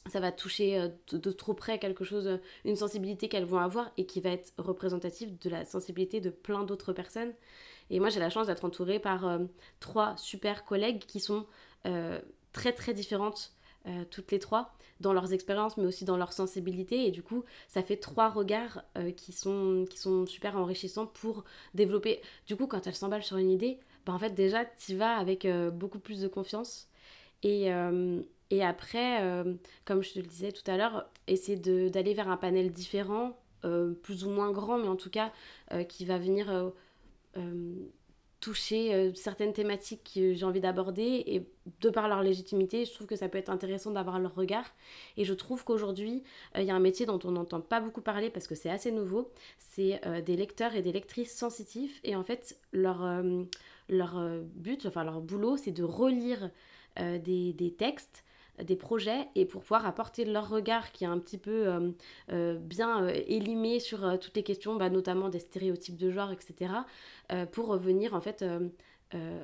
[0.08, 4.20] ça va toucher de, trop près quelque chose, une sensibilité qu'elles vont avoir et qui
[4.20, 7.32] va être représentative de la sensibilité de plein d'autres personnes.
[7.90, 9.40] Et moi j'ai la chance d'être entourée par
[9.80, 11.46] trois super collègues qui sont
[12.52, 13.55] très très différentes
[14.10, 17.06] toutes les trois dans leurs expériences, mais aussi dans leur sensibilité.
[17.06, 21.44] Et du coup, ça fait trois regards euh, qui, sont, qui sont super enrichissants pour
[21.74, 22.20] développer.
[22.46, 25.46] Du coup, quand elles s'emballent sur une idée, bah, en fait, déjà, tu vas avec
[25.72, 26.88] beaucoup plus de confiance.
[27.42, 27.68] Et,
[28.50, 29.44] et après,
[29.84, 31.58] comme je te le disais tout à l'heure, essayer
[31.90, 33.38] d'aller vers un panel différent,
[34.02, 35.32] plus ou moins grand, mais en tout cas,
[35.88, 36.72] qui va venir
[38.40, 41.48] toucher euh, certaines thématiques que j'ai envie d'aborder et
[41.80, 44.66] de par leur légitimité, je trouve que ça peut être intéressant d'avoir leur regard.
[45.16, 46.22] Et je trouve qu'aujourd'hui,
[46.56, 48.70] euh, il y a un métier dont on n'entend pas beaucoup parler parce que c'est
[48.70, 52.00] assez nouveau, c'est euh, des lecteurs et des lectrices sensitifs.
[52.04, 53.22] Et en fait, leur,
[53.88, 54.20] leur
[54.54, 56.50] but, enfin leur boulot, c'est de relire
[56.98, 58.24] des, des textes
[58.62, 61.90] des projets et pour pouvoir apporter leur regard qui est un petit peu euh,
[62.32, 66.72] euh, bien euh, élimé sur toutes les questions, bah, notamment des stéréotypes de genre, etc.,
[67.50, 68.44] pour venir en fait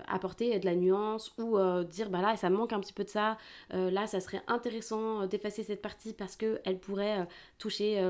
[0.07, 3.39] apporter de la nuance ou dire bah là ça manque un petit peu de ça,
[3.71, 7.27] là ça serait intéressant d'effacer cette partie parce qu'elle pourrait
[7.59, 8.01] toucher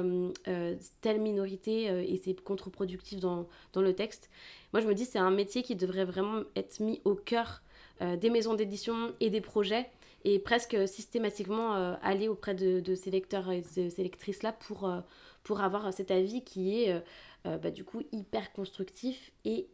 [1.00, 4.28] telle minorité et c'est contre-productif dans, dans le texte.
[4.74, 7.62] Moi je me dis c'est un métier qui devrait vraiment être mis au cœur
[8.00, 9.88] des maisons d'édition et des projets
[10.24, 15.00] et presque systématiquement euh, aller auprès de, ces lecteurs et de ces lectrices-là pour, euh,
[15.42, 17.02] pour avoir cet avis qui est
[17.46, 19.68] euh, bah, du coup hyper constructif et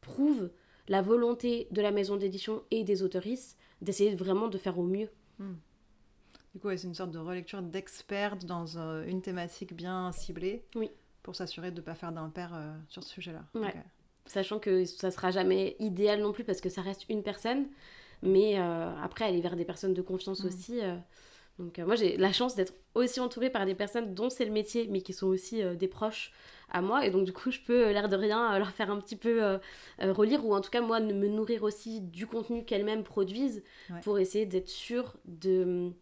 [0.00, 0.50] prouve
[0.88, 5.10] la volonté de la maison d'édition et des autoristes d'essayer vraiment de faire au mieux.
[5.38, 5.54] Hmm.
[6.54, 10.64] Du coup, c'est une sorte de relecture d'experts dans une thématique bien ciblée.
[10.74, 10.90] Oui.
[11.22, 12.58] Pour s'assurer de ne pas faire d'impair
[12.88, 13.44] sur ce sujet-là.
[14.24, 17.66] Sachant que ça sera jamais idéal non plus parce que ça reste une personne.
[18.22, 20.46] Mais euh, après, aller vers des personnes de confiance mm.
[20.46, 20.80] aussi.
[20.80, 20.96] Euh.
[21.58, 24.52] donc, euh, moi, j'ai la chance d'être aussi entourée par des personnes dont c'est le
[24.52, 26.32] métier, mais qui sont aussi des proches
[26.70, 27.06] à moi.
[27.06, 29.58] Et donc, du coup, je peux, l'air de rien, leur faire un petit peu
[29.98, 33.62] relire, ou en tout cas, moi, me nourrir aussi du contenu qu'elles-mêmes produisent
[34.02, 35.92] pour essayer d'être sûre de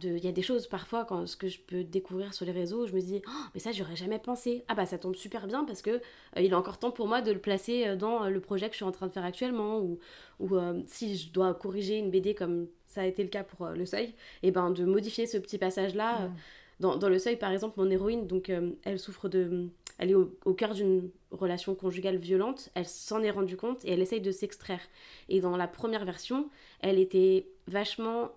[0.00, 2.86] il y a des choses parfois quand ce que je peux découvrir sur les réseaux
[2.86, 4.64] je me dis oh, mais ça j'aurais jamais pensé.
[4.68, 6.00] Ah bah ça tombe super bien parce que euh,
[6.40, 8.72] il est encore temps pour moi de le placer euh, dans euh, le projet que
[8.72, 9.98] je suis en train de faire actuellement ou,
[10.40, 13.86] ou si je dois corriger une BD comme ça a été le cas pour le
[13.86, 16.30] seuil et eh ben de modifier ce petit passage là
[16.80, 18.50] dans, dans, le seuil par exemple mon héroïne donc
[18.82, 19.68] elle souffre de
[19.98, 23.92] elle est au, au cœur d'une relation conjugale violente elle s'en est rendue compte et
[23.92, 24.80] elle essaye de s'extraire.
[25.28, 26.48] Et dans la première version
[26.80, 28.30] elle était vachement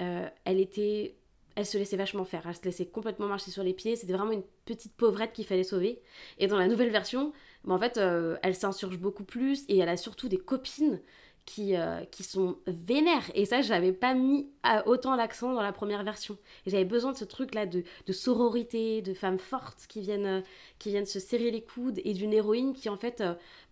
[0.00, 1.16] euh, elle était
[1.56, 4.32] elle se laissait vachement faire, elle se laissait complètement marcher sur les pieds, c'était vraiment
[4.32, 6.02] une petite pauvrette qu'il fallait sauver.
[6.38, 7.32] Et dans la nouvelle version,
[7.64, 11.00] bah, en fait, euh, elle s'insurge beaucoup plus et elle a surtout des copines
[11.46, 13.30] qui, euh, qui sont vénères.
[13.34, 14.50] Et ça, j'avais pas mis
[14.84, 16.36] autant l'accent dans la première version.
[16.66, 20.42] Et j'avais besoin de ce truc-là de, de, sororité, de femmes fortes qui viennent,
[20.78, 23.22] qui viennent se serrer les coudes et d'une héroïne qui, en fait,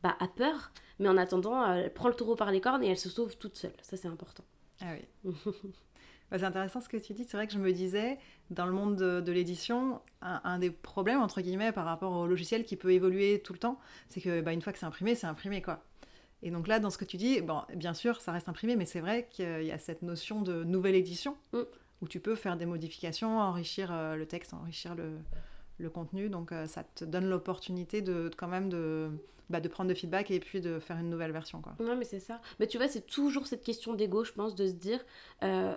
[0.03, 2.99] bah, a peur, mais en attendant, elle prend le taureau par les cornes et elle
[2.99, 3.75] se sauve toute seule.
[3.83, 4.45] Ça, c'est important.
[4.81, 5.33] Ah oui.
[6.35, 7.22] Bah, c'est intéressant ce que tu dis.
[7.22, 8.18] C'est vrai que je me disais,
[8.51, 12.74] dans le monde de, l'édition, un, des problèmes, entre guillemets, par rapport au logiciel qui
[12.74, 13.78] peut évoluer tout le temps,
[14.09, 15.85] c'est que bah, une fois que c'est imprimé, c'est imprimé, quoi.
[16.43, 18.85] Et donc là, dans ce que tu dis, bon, bien sûr, ça reste imprimé, mais
[18.85, 21.61] c'est vrai qu'il y a cette notion de nouvelle édition, mm.
[22.03, 25.12] où tu peux faire des modifications, enrichir euh, le texte, enrichir le,
[25.78, 26.30] le contenu.
[26.30, 29.09] Donc euh, ça te donne l'opportunité de, quand même de,
[29.51, 31.61] bah, de prendre de feedback et puis de faire une nouvelle version.
[31.61, 31.76] Quoi.
[31.78, 32.41] Ouais, mais c'est ça.
[32.59, 34.99] Mais tu vois, c'est toujours cette question d'ego, je pense, de se dire...
[35.45, 35.76] Euh,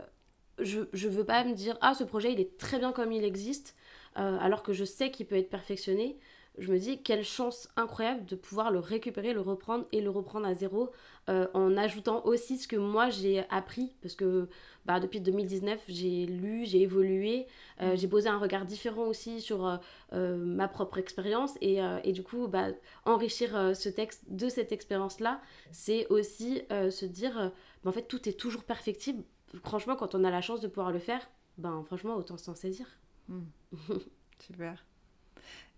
[0.60, 3.24] je, je veux pas me dire ah ce projet il est très bien comme il
[3.24, 3.76] existe
[4.18, 6.18] euh, alors que je sais qu'il peut être perfectionné.
[6.58, 10.48] Je me dis quelle chance incroyable de pouvoir le récupérer le reprendre et le reprendre
[10.48, 10.90] à zéro
[11.30, 13.94] euh, en ajoutant aussi ce que moi j'ai appris.
[14.02, 14.50] Parce que
[14.84, 17.46] bah, depuis 2019 j'ai lu j'ai évolué
[17.82, 17.98] euh, mm.
[17.98, 19.80] j'ai posé un regard différent aussi sur
[20.12, 21.54] ma propre expérience.
[21.62, 22.70] Et, et, du coup bah,
[23.06, 25.40] enrichir ce texte de cette expérience là
[25.72, 27.52] c'est aussi se dire
[27.84, 29.24] bah, en fait tout est toujours perfectible
[29.64, 31.22] franchement, quand on a la chance de pouvoir le faire,
[31.58, 32.88] ben franchement, autant s'en saisir.
[33.30, 33.44] Hmm.
[34.40, 34.86] Super.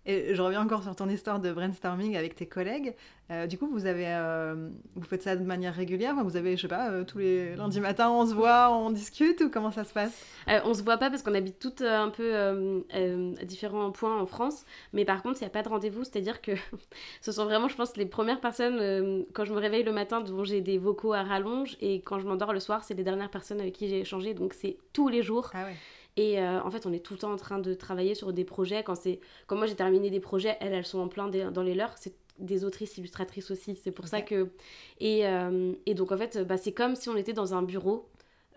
[0.06, 2.94] Et je reviens encore sur ton histoire de brainstorming avec tes collègues.
[3.30, 6.14] Euh, du coup, vous avez, euh, vous faites ça de manière régulière?
[6.24, 9.42] Vous avez, je sais pas, euh, tous les lundis matins, on se voit, on discute
[9.42, 10.24] ou comment ça se passe?
[10.64, 14.64] On se voit pas parce qu'on habite toutes un peu à différents points en France.
[14.92, 16.52] Mais par contre, il n'y a pas de rendez-vous, c'est-à-dire que
[17.20, 20.44] ce sont vraiment, je pense, les premières personnes quand je me réveille le matin dont
[20.44, 23.60] j'ai des vocaux à rallonge et quand je m'endors le soir, c'est les dernières personnes
[23.60, 24.32] avec qui j'ai échangé.
[24.32, 25.50] Donc c'est tous les jours.
[25.54, 25.76] Ah ouais.
[26.20, 28.44] Et euh, en fait, on est tout le temps en train de travailler sur des
[28.44, 28.82] projets.
[28.82, 29.20] Quand, c'est...
[29.46, 31.96] Quand moi j'ai terminé des projets, elles, elles sont en plein dans les leurs.
[31.96, 33.74] C'est des autrices illustratrices aussi.
[33.82, 34.50] C'est pour ça que.
[34.98, 38.06] Et, euh, et, donc en fait, bah, c'est comme si on était dans un bureau.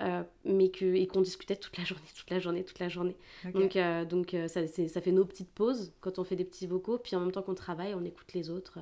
[0.01, 3.15] Euh, mais que, et qu'on discutait toute la journée, toute la journée, toute la journée.
[3.53, 3.77] Donc,
[4.09, 7.19] donc ça, ça, fait nos petites pauses quand on fait des petits vocaux, puis en
[7.19, 8.79] même temps qu'on travaille, on écoute les autres.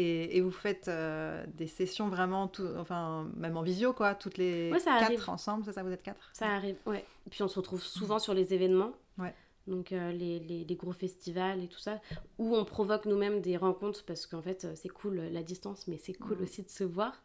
[0.00, 4.72] Et, vous faites euh, des sessions vraiment, tout, enfin, même en visio, quoi, toutes les
[4.84, 7.04] quatre ensemble, c'est ça, vous êtes quatre Ça arrive, ouais.
[7.26, 8.92] Et puis on se retrouve souvent sur les événements.
[9.18, 9.34] Ouais.
[9.66, 12.00] donc les, les, gros festivals et tout ça,
[12.38, 16.14] où on provoque nous-mêmes des rencontres parce qu'en fait c'est cool la distance, mais c'est
[16.14, 17.20] cool aussi de se voir.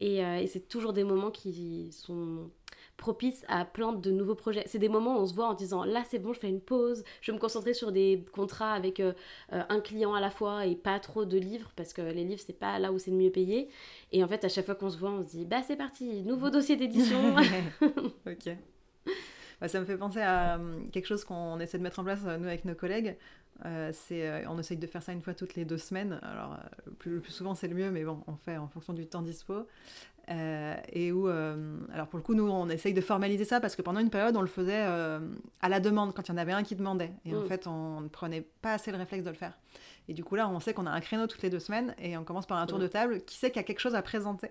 [0.00, 2.50] Et, et c'est toujours des moments qui sont
[2.96, 4.62] propice à plein de nouveaux projets.
[4.66, 6.60] C'est des moments où on se voit en disant là c'est bon, je fais une
[6.60, 9.12] pause, je vais me concentrer sur des contrats avec euh,
[9.52, 12.42] euh, un client à la fois et pas trop de livres parce que les livres
[12.44, 13.68] c'est pas là où c'est le mieux payé.
[14.12, 16.22] Et en fait à chaque fois qu'on se voit on se dit bah c'est parti,
[16.22, 17.18] nouveau dossier d'édition.
[18.26, 18.56] ok.
[19.60, 20.60] Bah, ça me fait penser à
[20.92, 23.16] quelque chose qu'on essaie de mettre en place euh, nous avec nos collègues.
[23.92, 26.18] C'est, on essaye de faire ça une fois toutes les deux semaines.
[26.22, 29.22] Alors, le plus souvent, c'est le mieux, mais bon, on fait en fonction du temps
[29.22, 29.66] dispo.
[30.30, 33.76] Euh, et où, euh, alors pour le coup, nous, on essaye de formaliser ça parce
[33.76, 35.20] que pendant une période, on le faisait euh,
[35.60, 37.12] à la demande, quand il y en avait un qui demandait.
[37.24, 37.46] Et en mm.
[37.46, 39.58] fait, on ne prenait pas assez le réflexe de le faire.
[40.08, 42.16] Et du coup, là, on sait qu'on a un créneau toutes les deux semaines et
[42.16, 43.20] on commence par un tour de table.
[43.24, 44.50] Qui sait qu'il y a quelque chose à présenter?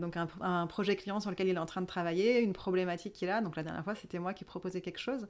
[0.00, 3.14] Donc un, un, projet client sur lequel il est en train de travailler, une problématique
[3.14, 3.40] qu'il a.
[3.40, 5.26] Donc la dernière fois, c'était moi qui proposais quelque chose.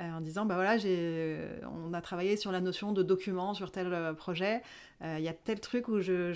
[0.00, 3.70] Euh, en disant bah voilà j'ai on a travaillé sur la notion de document sur
[3.70, 4.62] tel euh, projet.
[5.02, 6.32] Euh, il y a tel truc où j'ai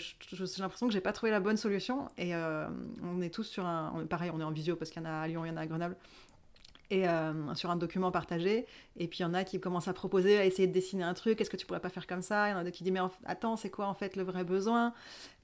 [0.59, 2.09] l'impression que j'ai pas trouvé la bonne solution.
[2.19, 5.09] Et on est tous sur un pareil on est en visio parce qu'il y en
[5.09, 5.97] a à Lyon il y en a à Grenoble
[6.91, 8.67] et euh, sur un document partagé.
[8.97, 11.15] Et puis il y en a qui commencent à proposer, à essayer de dessiner un
[11.15, 12.49] truc, est-ce que tu pourrais pas faire comme ça?
[12.49, 14.45] Il y en a d'autres qui disent, mais attends, c'est quoi en fait le vrai
[14.45, 14.93] besoin?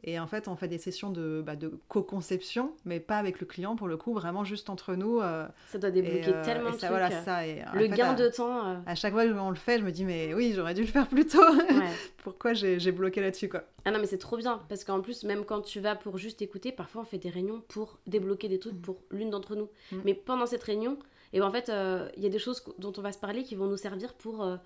[0.04, 3.46] Et en fait, on fait des sessions de, bah, de co-conception, mais pas avec le
[3.46, 5.20] client pour le coup, vraiment juste entre nous.
[5.20, 6.90] Euh, ça doit débloquer euh, tellement de ça, trucs.
[6.90, 7.46] Voilà, ça.
[7.46, 8.82] Et, le gain de temps.
[8.84, 11.06] À chaque fois qu'on le fait, je me dis, mais oui, j'aurais dû le faire
[11.06, 11.38] plus tôt.
[12.24, 13.62] Pourquoi j'ai bloqué là-dessus quoi?
[13.84, 16.42] Ah non, mais c'est trop bien, parce qu'en plus, même quand tu vas pour juste
[16.42, 18.82] écouter, parfois on fait des réunions pour débloquer des trucs mm.
[18.82, 19.68] pour l'une d'entre nous.
[19.90, 19.96] Mm.
[20.04, 20.98] Mais pendant cette réunion,
[21.32, 23.42] et ben, en fait, euh, il y a des choses dont on va se parler
[23.42, 24.56] qui vont nous servir pour euh,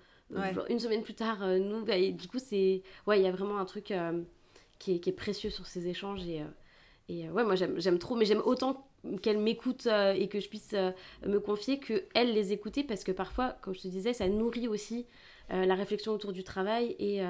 [0.69, 1.43] une semaine plus tard.
[1.43, 3.93] Euh, nous, bah, du coup, c'est ouais, il y a vraiment un truc
[4.79, 6.43] qui est, qui, est, précieux sur ces échanges et
[7.09, 8.85] et ouais, moi j'aime trop, mais j'aime autant
[9.21, 10.75] qu'elle m'écoute et que je puisse
[11.25, 14.67] me confier que elle les écouter parce que parfois, comme je te disais, ça nourrit
[14.67, 15.05] aussi
[15.49, 17.21] la réflexion autour du travail et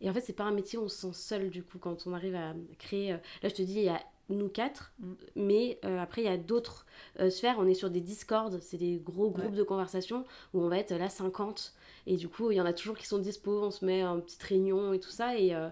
[0.00, 2.06] et en fait, c'est pas un métier où on se sent seul du coup quand
[2.06, 3.10] on arrive à créer.
[3.12, 3.18] Là,
[3.50, 5.12] je te dis, il y a nous quatre, mm.
[5.36, 6.86] mais euh, après il y a d'autres
[7.20, 10.68] euh, sphères, on est sur des discords, c'est des gros groupes de conversation où on
[10.68, 11.74] va être là 50
[12.06, 14.20] et du coup il y en a toujours qui sont dispo, on se met en
[14.20, 15.68] petite réunion et tout ça et euh,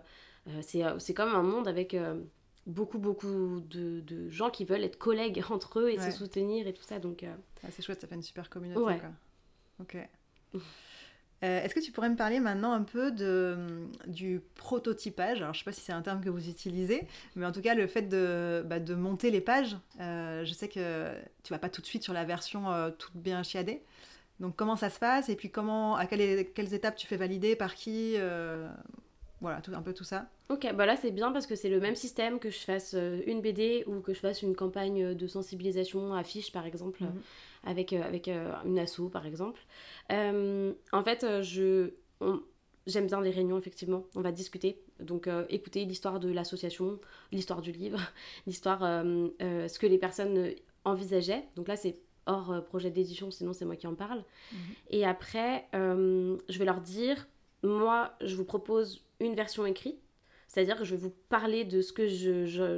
[0.61, 1.97] c'est comme un monde avec
[2.67, 6.73] beaucoup beaucoup de, de, gens qui veulent être collègues entre eux et se soutenir et
[6.73, 9.11] tout ça donc ah, c'est chouette, ça fait une super communauté quoi.
[9.81, 9.97] Ok.
[11.43, 13.57] Euh, est-ce que tu pourrais me parler maintenant un peu de,
[14.07, 15.39] du prototypage?
[15.39, 17.61] Alors, je ne sais pas si c'est un terme que vous utilisez, mais en tout
[17.63, 19.77] cas, le fait de, bah, monter les pages.
[20.01, 21.13] Euh, je sais que
[21.43, 23.83] tu vas pas tout de suite sur la version euh, toute bien chiadée.
[24.39, 25.29] Donc, comment ça se passe?
[25.29, 27.57] Et puis, comment, à quelles, quelles étapes tu fais valider?
[27.57, 28.17] Par qui
[29.43, 30.31] Voilà, tout, un peu tout ça.
[30.49, 33.43] Ok, bah là c'est bien parce que c'est le même système que je fasse une
[33.43, 37.03] BD ou que je fasse une campagne de sensibilisation affiche par exemple.
[37.03, 37.21] Mhm
[37.65, 39.61] avec, euh, avec euh, une asso par exemple.
[40.11, 41.91] Euh, en fait, je,
[42.87, 44.81] j'aime bien les réunions effectivement, on va discuter.
[45.01, 47.01] Donc écouter l'histoire de l'association,
[47.33, 48.01] l'histoire du livre,
[48.47, 50.51] l'histoire, ce que les personnes
[50.85, 51.45] envisageaient.
[51.57, 54.23] Donc là c'est hors projet d'édition, sinon c'est moi qui en parle.
[54.53, 54.59] Mhm.
[54.91, 57.27] Et après, je vais leur dire,
[57.65, 59.99] moi, je vous propose une version écrite,
[60.49, 62.07] c'est-à-dire que je vais vous parler de ce que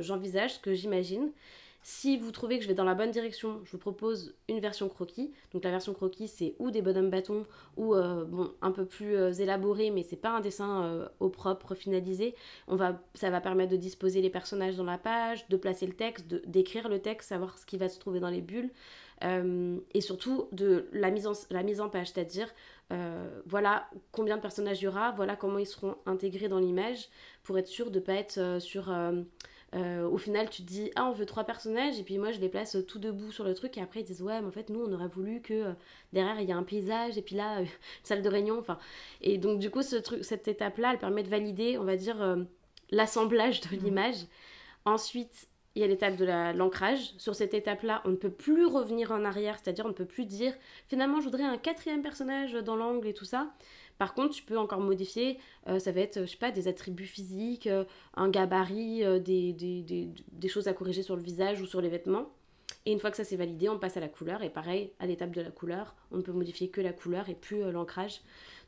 [0.01, 1.32] j'envisage, ce que j'imagine.
[1.86, 4.88] Si vous trouvez que je vais dans la bonne direction, je vous propose une version
[4.88, 5.34] croquis.
[5.53, 7.45] Donc la version croquis, c'est ou des bonhommes bâtons
[7.76, 8.24] ou euh,
[8.62, 12.36] un peu plus euh, élaboré, mais c'est pas un dessin euh, au propre, finalisé.
[12.68, 15.92] On va, ça va permettre de disposer les personnages dans la page, de placer le
[15.92, 18.70] texte, d'écrire le texte, savoir ce qui va se trouver dans les bulles.
[19.20, 22.49] et surtout de la mise en, la mise en page, c'est-à-dire
[23.47, 27.09] voilà combien de personnages il y aura, voilà comment ils seront intégrés dans l'image,
[27.43, 28.89] pour être sûr de ne pas être sur
[29.74, 32.39] euh, au final, tu te dis, ah, on veut trois personnages, et puis moi, je
[32.39, 34.70] les place tout debout sur le truc, et après, ils disent, ouais, mais en fait,
[34.70, 35.72] nous, on aurait voulu que euh,
[36.12, 37.68] derrière, il y a un paysage, et puis là, une
[38.05, 38.78] salle de réunion, enfin.
[39.20, 42.22] Et donc, du coup, ce truc, cette étape-là, elle permet de valider, on va dire,
[42.22, 42.45] euh,
[42.91, 43.80] l'assemblage de mmh.
[43.80, 44.26] l'image.
[44.85, 46.25] Ensuite, il y a l'étape de
[46.57, 47.14] l'ancrage.
[47.18, 50.25] Sur cette étape-là, on ne peut plus revenir en arrière, c'est-à-dire on ne peut plus
[50.27, 50.53] dire
[50.89, 53.53] finalement je voudrais un quatrième personnage dans l'angle et tout ça.
[53.99, 57.07] Par contre, tu peux encore modifier, euh, ça va être, je sais pas, des attributs
[57.07, 61.89] physiques, euh, un gabarit, euh, des, choses à corriger sur le visage ou sur les
[61.89, 62.31] vêtements.
[62.87, 64.43] Et une fois que ça c'est validé, on passe à la couleur.
[64.43, 67.35] Et pareil, à l'étape de la couleur, on ne peut modifier que la couleur et
[67.35, 68.20] plus l'ancrage.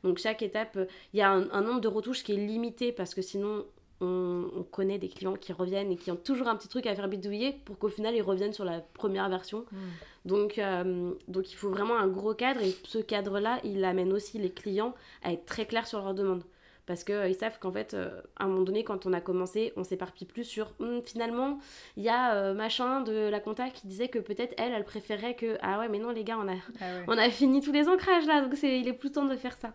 [0.03, 0.77] Donc chaque étape,
[1.13, 3.65] il y a un, nombre de retouches qui est limité parce que sinon
[4.01, 7.07] on, connaît des clients qui reviennent et qui ont toujours un petit truc à faire
[7.07, 9.65] bidouiller pour qu'au final ils reviennent sur la première version.
[9.71, 9.77] Hmm.
[10.25, 14.37] Donc, euh, donc il faut vraiment un gros cadre et ce cadre-là, il amène aussi
[14.37, 14.93] les clients
[15.23, 16.43] à être très clairs sur leurs demandes.
[16.85, 17.95] Parce qu'ils savent qu'en fait,
[18.37, 21.59] à un moment donné, quand on a commencé, on s'éparpille plus sur hum, finalement,
[21.97, 25.57] il y a machin de la compta qui disait que peut-être elle, elle préférait que
[25.61, 28.25] ah ouais, mais non, les gars, on a, ah on a fini tous les ancrages
[28.25, 29.73] là, donc c'est, il est plus temps de faire ça.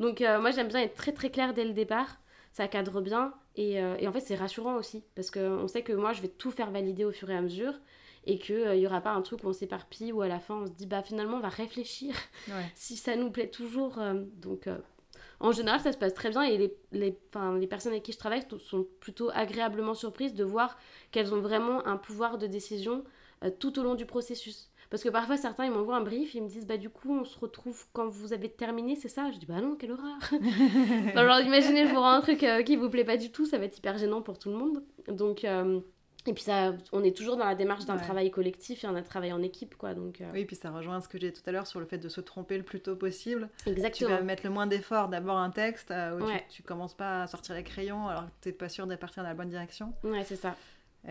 [0.00, 2.18] Donc moi, j'aime bien être très très clair dès le départ,
[2.56, 6.12] ça cadre bien et, et en fait, c'est rassurant aussi parce qu'on sait que moi,
[6.12, 7.74] je vais tout faire valider au fur et à mesure
[8.26, 10.56] et qu'il n'y euh, aura pas un truc où on s'éparpille ou à la fin
[10.56, 12.14] on se dit bah finalement on va réfléchir
[12.74, 13.98] si ça nous plaît toujours.
[13.98, 14.76] Euh, donc euh,
[15.38, 17.18] en général ça se passe très bien et les, les,
[17.58, 20.76] les personnes avec qui je travaille sont plutôt agréablement surprises de voir
[21.12, 23.04] qu'elles ont vraiment un pouvoir de décision
[23.60, 24.70] tout au long du processus.
[24.90, 27.24] Parce que parfois certains ils m'envoient un brief, ils me disent bah du coup on
[27.24, 29.30] se retrouve quand vous avez terminé, c'est ça?
[29.32, 30.18] Je dis bah non, quelle horreur
[31.16, 33.64] Alors imaginez je vous rends un truc qui vous plaît pas du tout, ça va
[33.64, 34.82] être hyper gênant pour tout le monde.
[35.08, 35.44] Donc
[36.26, 39.32] et puis ça, on est toujours dans la démarche d'un travail collectif et un travail
[39.32, 39.94] en équipe, quoi.
[39.94, 40.30] Donc, euh.
[40.34, 42.08] Oui, puis ça rejoint ce que j'ai dit tout à l'heure sur le fait de
[42.08, 43.48] se tromper le plus tôt possible.
[43.66, 44.10] Exactement.
[44.10, 47.26] Tu vas mettre le moins d'efforts, d'abord un texte euh, où tu, commences pas à
[47.28, 49.94] sortir les crayons alors que tu n'es pas sûr de partir dans la bonne direction.
[50.02, 50.56] Ouais, c'est ça.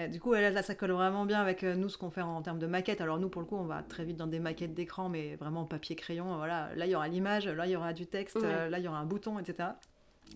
[0.09, 2.59] Du coup, là, ça colle vraiment bien avec euh, nous, ce qu'on fait en, termes
[2.59, 3.01] de maquettes.
[3.01, 5.65] Alors nous, pour le coup, on va très vite dans des maquettes d'écran, mais vraiment
[5.65, 6.35] papier-crayon.
[6.37, 8.87] Voilà, là, il y aura l'image, là, il y aura du texte, là, il y
[8.87, 9.69] aura un bouton, etc.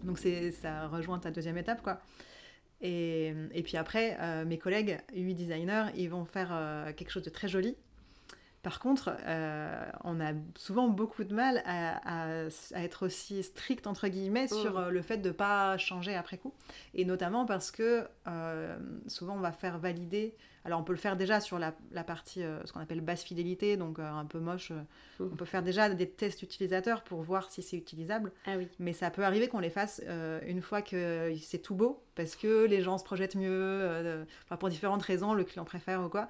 [0.04, 2.00] Donc ça rejoint ta deuxième étape, quoi.
[2.82, 7.24] Et, et puis après, euh, mes collègues UI designers, ils vont faire euh, quelque chose
[7.24, 7.76] de très joli.
[8.62, 14.08] Par contre, euh, on a souvent beaucoup de mal à, à, être aussi strict, entre
[14.08, 14.62] guillemets, mm.
[14.62, 16.54] sur le fait de ne pas changer après coup.
[16.94, 18.08] Et notamment parce que
[19.08, 20.36] souvent, on va faire valider
[20.66, 21.72] alors on peut le faire déjà sur la,
[22.04, 24.72] partie, euh, ce qu'on appelle basse fidélité, donc euh, un peu moche.
[24.72, 25.30] Euh, mmh.
[25.34, 28.32] On peut faire déjà des tests utilisateurs pour voir si c'est utilisable.
[28.46, 28.68] Ah oui.
[28.80, 30.02] Mais ça peut arriver qu'on les fasse
[30.46, 34.26] une fois que c'est tout beau, parce que les gens se projettent mieux,
[34.60, 36.30] pour différentes raisons, le client préfère ou quoi.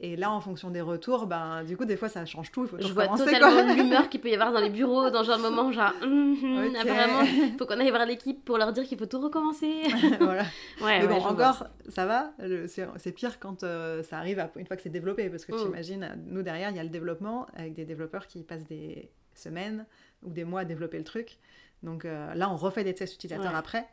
[0.00, 2.64] Et là, en fonction des retours, ben, du coup, des fois, ça change tout.
[2.64, 5.38] Il faut Je vois totalement l'humeur qu'il peut y avoir dans les bureaux, dans genre
[5.38, 8.84] de moment, genre, hum, hum, vraiment, il faut qu'on aille voir l'équipe pour leur dire
[8.84, 9.82] qu'il faut tout recommencer.
[10.20, 10.42] voilà.
[10.82, 12.32] Ouais, Mais bon, encore, ça va.
[12.66, 15.30] C'est pire quand euh, ça arrive une fois que c'est développé.
[15.30, 15.68] Parce que tu mm.
[15.68, 19.86] imagines, nous, derrière, il y a le développement avec des développeurs qui passent des semaines
[20.24, 21.38] ou des mois à développer le truc.
[21.84, 23.86] Donc euh, là, on refait des tests utilisateurs après.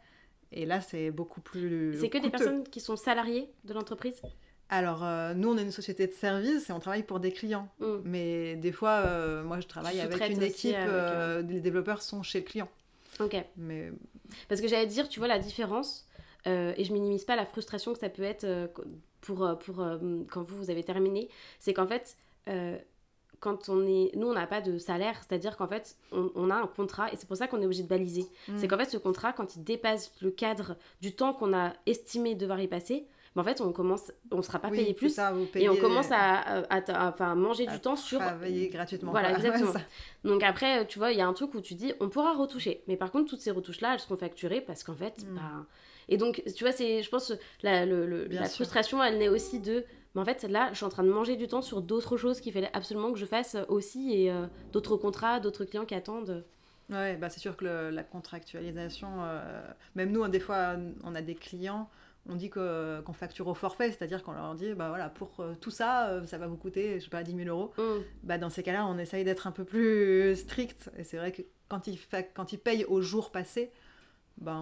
[0.52, 1.95] Et là, c'est beaucoup plus.
[1.99, 4.22] C'est que des personnes qui sont salariées de l'entreprise?
[4.74, 7.68] Alors, euh, nous, on est une société de service et on travaille pour des clients.
[7.80, 7.96] Mm.
[8.06, 12.40] Mais des fois, euh, moi, je travaille avec une équipe, euh, les développeurs sont chez
[12.40, 12.70] le client.
[13.20, 13.36] Ok.
[13.58, 13.92] Mais...
[14.48, 16.08] Parce que j'allais dire, tu vois, la différence,
[16.46, 18.72] et je minimise pas la frustration que ça peut être
[19.20, 19.76] pour, pour
[20.32, 21.28] quand vous, vous avez terminé,
[21.60, 22.16] c'est qu'en fait,
[23.42, 24.16] quand on est.
[24.16, 27.28] Nous, on n'a pas de salaire, c'est-à-dire qu'en fait, on, a un contrat et c'est
[27.28, 28.26] pour ça qu'on est obligé de baliser.
[28.48, 28.58] Mm.
[28.58, 32.36] C'est qu'en fait, ce contrat, quand il dépasse le cadre du temps qu'on a estimé
[32.36, 33.06] devoir y passer,
[33.36, 35.18] mais en fait, on commence, on sera pas payé plus
[35.56, 39.12] et on commence à, à, manger du temps sur travailler gratuitement.
[39.12, 39.74] Voilà, exactement.
[40.24, 42.84] Donc après, tu vois, il y a un truc où tu dis, on pourra retoucher,
[42.88, 45.36] mais par contre, toutes ces retouches là, elles seront facturées parce qu'en fait, mm.
[45.36, 45.66] bah...
[46.10, 49.86] et donc, tu vois, c'est, je pense, la, le, la frustration, elle naît aussi de
[50.14, 52.42] mais en fait, là, je suis en train de manger du temps sur d'autres choses
[52.42, 56.44] qu'il fallait absolument que je fasse aussi et euh, d'autres contrats, d'autres clients qui attendent.
[56.90, 59.62] Ouais, bah c'est sûr que la contractualisation, euh,
[59.96, 60.76] même nous, hein, des fois,
[61.06, 61.90] on a des clients
[62.30, 65.72] on dit qu'on facture au forfait, c'est-à-dire qu'on leur dit, bah voilà, pour euh, tout
[65.72, 67.74] ça, euh, ça va vous coûter, je sais pas, 10 000 euros.
[67.78, 68.02] Mm.
[68.24, 70.92] Bah, dans ces cas-là, on essaye d'être un peu plus strict.
[70.98, 72.00] Et c'est vrai que quand ils,
[72.36, 73.72] quand ils payent au jour passé,
[74.38, 74.56] bah,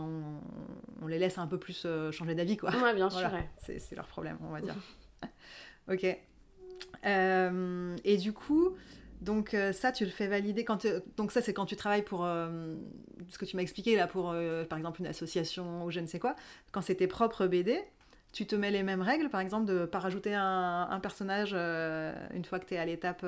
[1.01, 2.71] on, les laisse un peu plus euh, changer d'avis, quoi.
[2.71, 3.29] Ouais, bien sûr.
[3.57, 4.75] C'est leur problème, on va dire.
[5.91, 6.03] ok.
[7.03, 8.75] et du coup,
[9.21, 12.23] donc euh, ça, tu le fais valider quand donc ça c'est quand tu travailles pour
[12.23, 12.75] euh,
[13.29, 16.07] ce que tu m'as expliqué là pour euh, par exemple une association ou je ne
[16.07, 16.35] sais quoi.
[16.71, 17.81] Quand c'est tes propres BD,
[18.31, 22.59] tu te mets les mêmes règles par exemple de pas rajouter un, personnage une fois
[22.59, 23.25] que tu es à l'étape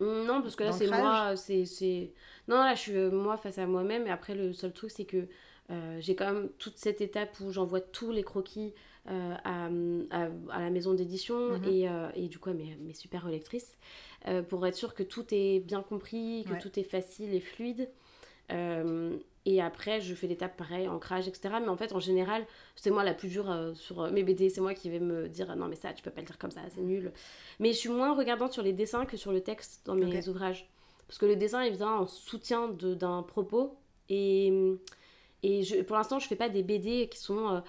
[0.00, 2.12] non parce que là c'est moi c'est
[2.48, 5.28] non là je suis moi face à moi-même et après le seul truc c'est que
[6.00, 8.74] j'ai quand même toute cette étape où j'envoie tous les croquis
[9.06, 9.68] à,
[10.10, 11.64] à, la maison d'édition mhm.
[11.68, 13.78] et, et, du coup à mes, mes super relectrices.
[14.28, 17.88] Euh, pour être sûr que tout est bien compris, que tout est facile et fluide.
[18.50, 21.54] Euh, et après, je fais l'étape pareil, ancrage, etc.
[21.60, 24.50] Mais en fait, en général, c'est moi la plus dure euh, sur mes BD.
[24.50, 26.50] C'est moi qui vais me dire non, mais ça, tu peux pas le dire comme
[26.50, 27.12] ça, c'est nul.
[27.60, 30.68] Mais je suis moins regardante sur les dessins que sur le texte dans mes ouvrages.
[31.06, 33.76] Parce que le dessin, il vient en soutien d'un propos.
[34.08, 34.52] Et,
[35.44, 37.62] et je, pour l'instant, je fais pas des BD qui sont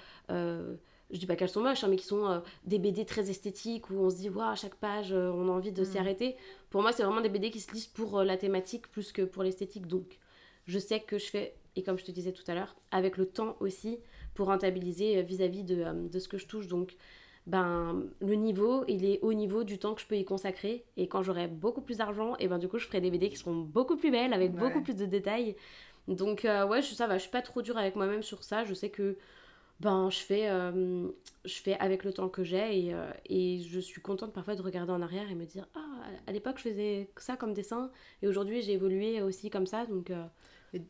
[1.11, 3.89] je dis pas qu'elles sont moches, hein, mais qui sont euh, des BD très esthétiques
[3.89, 6.01] où on se dit, waouh, à chaque page, euh, on a envie de s'y mm.
[6.01, 6.35] arrêter.
[6.69, 9.21] Pour moi, c'est vraiment des BD qui se lisent pour euh, la thématique plus que
[9.21, 9.87] pour l'esthétique.
[9.87, 10.19] Donc,
[10.65, 13.25] je sais que je fais, et comme je te disais tout à l'heure, avec le
[13.25, 13.99] temps aussi,
[14.33, 16.67] pour rentabiliser vis-à-vis de, de, ce que je touche.
[16.67, 16.97] Donc,
[17.47, 20.83] ben, le niveau, il est au niveau du temps que je peux y consacrer.
[20.97, 23.37] Et quand j'aurai beaucoup plus d'argent, et ben du coup, je ferai des BD qui
[23.37, 25.55] seront beaucoup plus belles, avec beaucoup plus de détails.
[26.09, 28.65] Donc, ouais, je, ça va, je suis pas trop dure avec moi-même sur ça.
[28.65, 29.17] Je sais que
[29.79, 31.07] ben, je, fais, euh,
[31.45, 34.61] je fais avec le temps que j'ai et, euh, et, je suis contente parfois de
[34.61, 38.27] regarder en arrière et me dire Ah, à l'époque, je faisais ça comme dessin et
[38.27, 39.85] aujourd'hui, j'ai évolué aussi comme ça.
[39.85, 40.11] Donc.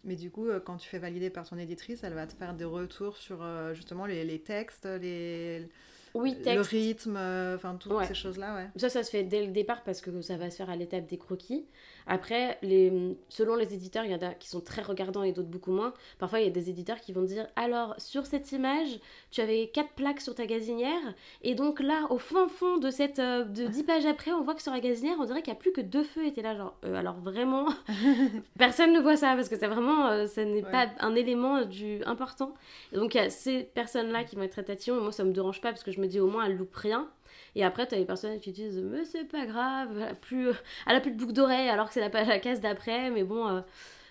[0.03, 2.65] Mais, du coup, quand tu fais valider par ton éditrice, elle va te faire des
[2.65, 5.69] retours sur justement les, les textes, les,
[6.17, 8.67] oui, Le rythme, euh, enfin toutes ces choses-là, ouais.
[8.75, 11.05] Ça, ça se fait dès le départ parce que ça va se faire à l'étape
[11.05, 11.65] des croquis.
[12.08, 15.49] Après, les, selon les éditeurs, il y en a qui sont très regardants et d'autres
[15.49, 15.93] beaucoup moins.
[16.20, 18.99] Parfois, il y a des éditeurs qui vont dire Alors, sur cette image,
[19.30, 21.01] tu avais quatre plaques sur ta gazinière,
[21.41, 24.55] et donc là, au fin fond de cette euh, de 10 pages après, on voit
[24.55, 26.55] que sur la gazinière, on dirait qu'il n'y a plus que deux feux étaient là.
[26.55, 27.68] Genre, euh, alors vraiment,
[28.58, 32.03] personne ne voit ça parce que c'est vraiment, euh, ce n'est pas un élément du
[32.05, 32.53] important.
[32.93, 35.62] donc, il y a ces personnes-là qui vont être tatillons, et moi, ça me dérange
[35.62, 37.10] pas parce que je me dis au moins, elles loupent rien.
[37.56, 40.50] Et après, tu as les personnes qui disent Mais c'est pas grave, elle a plus,
[40.88, 43.48] elle a plus de boucle d'oreille alors que c'est la, la case d'après, mais bon.
[43.48, 43.62] Euh.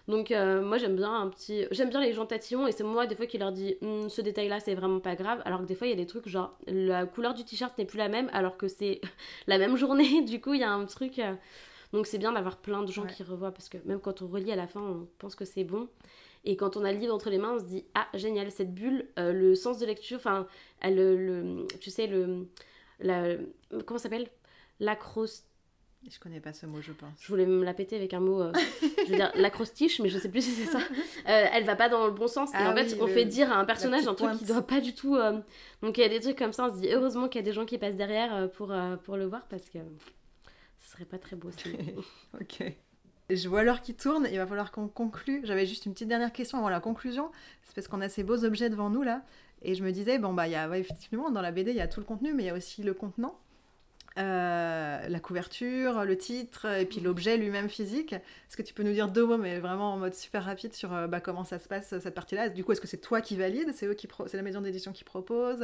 [0.08, 3.06] donc euh, moi j'aime bien un petit j'aime bien les gens tatillons et c'est moi
[3.06, 5.66] des fois qui leur dis hum, ce détail là c'est vraiment pas grave alors que
[5.66, 8.08] des fois il y a des trucs genre la couleur du t-shirt n'est plus la
[8.08, 9.00] même alors que c'est
[9.46, 11.34] la même journée du coup il y a un truc euh.
[11.92, 14.52] donc c'est bien d'avoir plein de gens qui revoient parce que même quand on relit
[14.52, 15.88] à la fin on pense que c'est bon
[16.44, 18.72] et quand on a le livre entre les mains on se dit ah génial cette
[18.72, 20.46] bulle le sens de lecture enfin
[20.84, 22.46] le, le, tu sais le
[23.00, 23.36] la,
[23.84, 24.28] comment s'appelle?
[24.80, 25.44] L'acrostiche.
[26.08, 27.10] Je connais pas ce mot, je pense.
[27.20, 28.52] Je voulais me la péter avec un mot, euh,
[29.06, 30.78] je veux dire l'acrostiche, mais je sais plus si c'est ça.
[30.78, 32.50] Euh, elle va pas dans le bon sens.
[32.50, 34.80] et ah en fait, on fait dire à un personnage un truc qui doit pas
[34.80, 35.16] du tout.
[35.16, 35.40] Euh,
[35.82, 37.44] donc il y a des trucs comme ça, on se dit heureusement qu'il y a
[37.44, 38.72] des gens qui passent derrière pour,
[39.02, 39.78] pour le voir parce que
[40.80, 41.50] ce serait pas très beau
[42.40, 42.72] ok.
[43.28, 45.40] Je vois l'heure qui tourne, il va falloir qu'on conclue.
[45.42, 47.32] J'avais juste une petite dernière question avant la conclusion.
[47.64, 49.22] C'est parce qu'on a ces beaux objets devant nous là.
[49.62, 51.88] Et je me disais, bon, bah, y a, effectivement, dans la BD, il y a
[51.88, 53.38] tout le contenu, mais il y a aussi le contenant.
[54.18, 58.14] Euh, la couverture, le titre, et puis l'objet lui-même physique.
[58.14, 60.94] Est-ce que tu peux nous dire deux mots, mais vraiment en mode super rapide, sur
[60.94, 62.48] euh, bah, comment ça se passe, cette partie-là?
[62.48, 63.72] Du coup, est-ce que c'est toi qui valide?
[63.74, 65.62] C'est eux qui c'est la maison d'édition qui propose?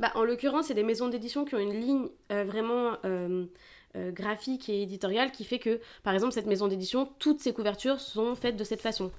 [0.00, 2.96] Bah, En l'occurrence, c'est des maisons d'édition qui ont une ligne euh, vraiment
[3.94, 8.34] graphique et éditorial qui fait que, par exemple, cette maison d'édition, toutes ses couvertures sont
[8.34, 9.10] faites de cette façon.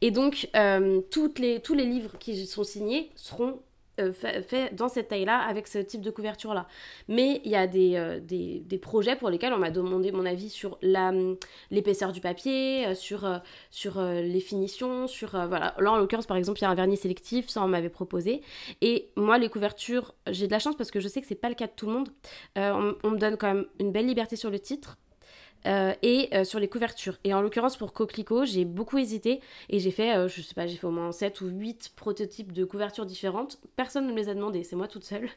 [0.00, 3.60] Et donc, euh, toutes les, tous les livres qui sont signés seront
[4.00, 6.66] euh, fait, dans cette taille-là, avec ce type de couverture-là.
[7.08, 10.48] Mais il y a des, euh, des, projets pour lesquels on m'a demandé mon avis
[10.48, 11.36] sur hum,
[11.70, 13.40] l'épaisseur du papier, euh, sur,
[13.70, 15.30] sur les finitions, sur...
[15.30, 15.74] voilà.
[15.78, 18.42] Là, en l'occurrence, par exemple, il y a un vernis sélectif, ça, on m'avait proposé.
[18.80, 21.48] Et moi, les couvertures, j'ai de la chance parce que je sais que c'est pas
[21.48, 22.08] le cas de tout le monde.
[22.56, 24.96] on me donne quand même une belle liberté sur le titre.
[25.66, 27.18] Euh, et euh, sur les couvertures.
[27.24, 30.66] Et en l'occurrence pour Coquelicot, j'ai beaucoup hésité et j'ai fait, euh, je sais pas,
[30.66, 33.58] j'ai fait au moins 7 ou 8 prototypes de couvertures différentes.
[33.76, 35.28] Personne ne me les a demandé, c'est moi toute seule.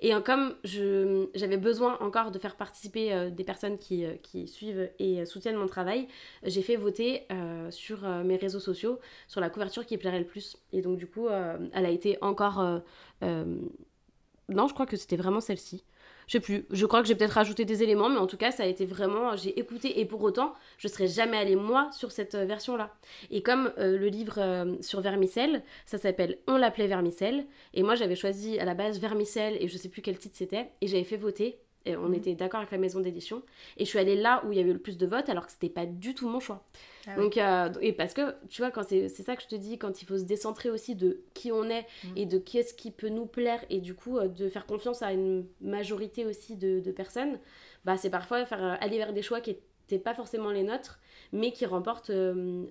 [0.00, 5.56] Et comme j'avais besoin encore de faire participer des personnes qui, qui, suivent et soutiennent
[5.56, 6.08] mon travail,
[6.42, 7.26] j'ai fait voter
[7.70, 10.56] sur mes réseaux sociaux sur la couverture qui plairait le plus.
[10.72, 12.82] Et donc du coup, elle a été encore...
[13.22, 15.84] non, je crois que c'était vraiment celle-ci.
[16.28, 16.66] Je sais plus.
[16.70, 18.84] Je crois que j'ai peut-être rajouté des éléments, mais en tout cas, ça a été
[18.84, 19.34] vraiment.
[19.34, 22.94] J'ai écouté et pour autant, je serais jamais allée moi sur cette euh, version-là.
[23.30, 27.46] Et comme euh, le livre euh, sur Vermicelle, ça s'appelle On l'appelait Vermicelle.
[27.72, 30.70] Et moi, j'avais choisi à la base Vermicelle et je sais plus quel titre c'était.
[30.82, 31.58] Et j'avais fait voter
[31.96, 32.14] on mhm.
[32.14, 33.42] était d'accord avec la maison d'édition.
[33.76, 35.52] Et je suis allée là où il y avait le plus de votes, alors que
[35.52, 36.64] c'était pas du tout mon choix.
[37.06, 39.78] Ah Donc, euh, et parce que, tu vois, quand c'est ça que je te dis,
[39.78, 42.16] quand il faut se décentrer aussi de qui on est mhm.
[42.16, 45.02] et de qui est-ce qui peut nous plaire, et du coup, euh, de faire confiance
[45.02, 47.38] à une majorité aussi de, personnes,
[47.84, 51.00] bah, c'est parfois faire euh, aller vers des choix qui n'étaient pas forcément les nôtres,
[51.32, 52.12] mais qui remportent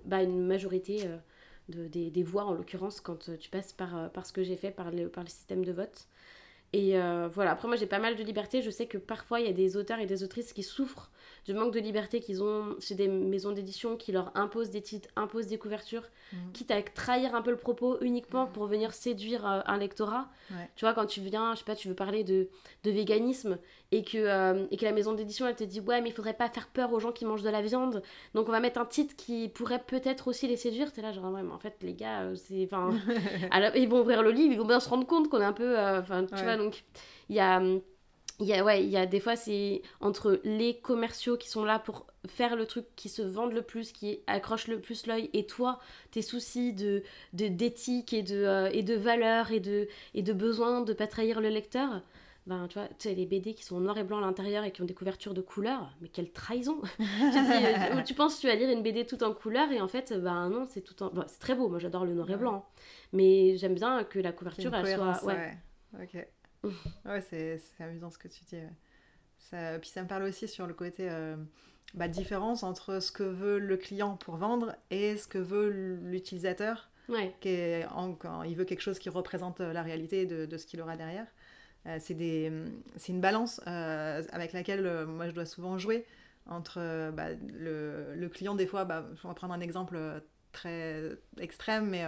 [0.04, 1.08] bah, une majorité.
[1.68, 4.90] De, des, voix en l'occurrence quand tu passes par, par ce que j'ai fait par
[4.90, 6.08] le, par le système de vote.
[6.72, 8.62] Et euh, voilà, après moi j'ai pas mal de liberté.
[8.62, 11.10] Je sais que parfois il y a des auteurs et des autrices qui souffrent
[11.44, 15.08] du manque de liberté qu'ils ont chez des maisons d'édition qui leur imposent des titres,
[15.16, 16.52] imposent des couvertures, mhm.
[16.52, 20.28] quitte à trahir un peu le propos uniquement pour venir séduire euh, un lectorat.
[20.76, 22.48] Tu vois, quand tu viens, je sais pas, tu veux parler de,
[22.84, 23.58] de véganisme
[23.92, 26.34] et que, euh, et que la maison d'édition elle te dit ouais mais il faudrait
[26.34, 28.02] pas faire peur aux gens qui mangent de la viande.
[28.34, 30.92] Donc on va mettre un titre qui pourrait peut-être aussi les séduire.
[30.92, 32.90] T'es là genre ouais mais en fait les gars c'est enfin
[33.74, 35.78] ils vont ouvrir le livre ils vont bien se rendre compte qu'on est un peu
[35.78, 36.84] enfin tu vois donc
[37.30, 37.62] il y a
[38.40, 41.64] il y a, ouais, il y a des fois, c'est entre les commerciaux qui sont
[41.64, 45.28] là pour faire le truc qui se vendent le plus, qui accroche le plus l'œil,
[45.32, 45.80] et toi,
[46.12, 50.82] tes soucis de d'éthique et de euh, et de valeur et de et de besoin
[50.82, 52.02] de pas trahir le lecteur.
[52.46, 54.64] Ben, tu vois, tu sais, les BD qui sont en noir et blanc à l'intérieur
[54.64, 58.40] et qui ont des couvertures de couleur, mais quelle trahison tu, euh, tu penses que
[58.40, 61.02] tu vas lire une BD tout en couleur et en fait, ben non, c'est tout
[61.02, 61.10] en...
[61.10, 62.66] Bon, c'est très beau, moi j'adore le noir et blanc,
[63.12, 65.22] mais j'aime bien que la couverture, elle soit...
[65.26, 65.58] Ouais.
[66.02, 66.26] Ok.
[66.64, 68.60] Ouais, c'est amusant ce que tu dis.
[69.38, 71.08] Ça, puis ça me parle aussi sur le côté
[71.94, 75.68] bah, différence entre ce que veut le client pour vendre et ce que veut
[76.02, 76.90] l'utilisateur.
[77.08, 77.34] Ouais.
[77.40, 81.26] Quand il veut quelque chose qui représente la réalité de, de ce qu'il aura derrière.
[81.86, 86.04] Euh, c'est une balance euh, avec laquelle euh, moi je dois souvent jouer
[86.46, 87.28] entre bah,
[87.58, 89.98] le, le, client, des fois, bah, on va prendre un exemple
[90.52, 92.06] très extrême, mais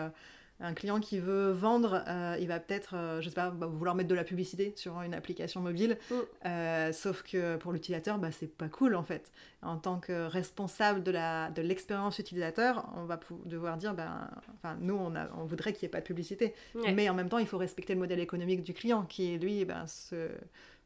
[0.61, 3.95] un client qui veut vendre, euh, il va peut-être, euh, je sais pas, bah, vouloir
[3.95, 5.99] mettre de la publicité sur une application mobile.
[6.11, 6.15] Mm.
[6.47, 9.33] Euh, sauf que pour l'utilisateur, bah, c'est pas cool en fait.
[9.63, 14.77] En tant que responsable de, la, de l'expérience utilisateur, on va devoir dire, ben, enfin,
[14.81, 16.55] nous, on, a, on voudrait qu'il n'y ait pas de publicité.
[16.95, 19.87] Mais en même temps, il faut respecter le modèle économique du client qui, lui, ben,
[19.87, 20.29] se,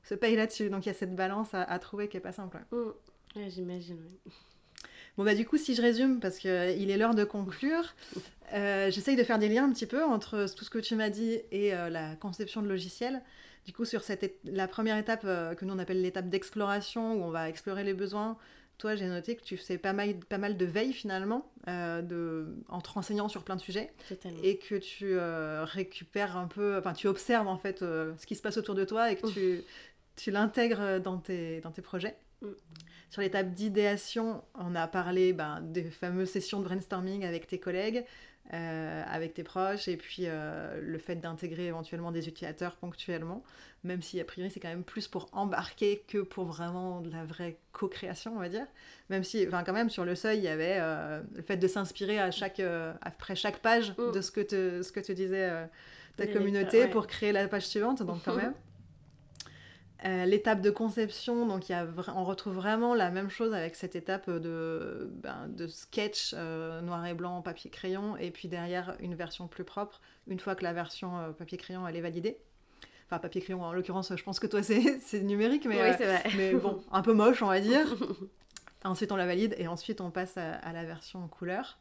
[0.03, 0.71] se paye là-dessus.
[0.71, 2.59] Donc il y a cette balance à, trouver qui est pas simple.
[2.71, 3.49] Mm.
[3.49, 4.33] j'imagine, oui.
[5.17, 6.51] Bon, bah, du coup, si je résume, parce qu'il
[6.91, 7.95] est l'heure de conclure,
[8.53, 11.11] euh, j'essaye de faire des liens un petit peu entre tout ce que tu m'as
[11.11, 13.23] dit et euh, la conception de logiciel.
[13.65, 17.25] Du coup, sur cette la première étape euh, que nous on appelle l'étape d'exploration, où
[17.25, 18.37] on va explorer les besoins,
[18.77, 22.81] toi, j'ai noté que tu fais pas mal, pas mal de veille finalement, de, en
[22.81, 23.93] te renseignant sur plein de sujets.
[24.43, 25.17] Et que tu
[25.73, 29.13] récupères un peu, enfin, tu observes en fait ce qui se passe autour de toi
[29.13, 29.63] et que tu,
[30.17, 32.17] tu l'intègres dans tes, dans tes projets.
[32.45, 32.55] Mm.
[33.11, 38.05] Sur l'étape d'idéation, on a parlé ben, des fameuses sessions de brainstorming avec tes collègues,
[38.53, 43.45] euh, avec tes proches, et puis euh, le fait d'intégrer éventuellement des utilisateurs ponctuellement,
[43.85, 47.25] même si a priori c'est quand même plus pour embarquer que pour vraiment de la
[47.25, 48.67] vraie co-création, on va dire.
[49.11, 51.69] Même si, enfin quand même, sur le seuil, il y avait euh, le fait de
[51.69, 52.61] s'inspirer à chaque,
[53.01, 54.11] après chaque page mm.
[54.13, 55.69] de ce que te, ce que te disait
[56.17, 58.55] ta communauté pour créer la page suivante, donc quand même.
[60.07, 63.97] Euh, l'étape de conception, donc y a on retrouve vraiment la même chose avec cette
[63.97, 69.15] étape de, ben, de sketch euh, noir et blanc, papier crayon, et puis derrière une
[69.15, 72.37] version plus propre, une fois que la version euh, papier crayon elle est validée.
[73.07, 75.97] Enfin, papier crayon, en l'occurrence, je pense que toi c'est numérique, mais,
[76.37, 77.87] mais bon, un peu moche, on va dire.
[78.85, 81.79] ensuite on la valide, et ensuite on passe à, la version couleur.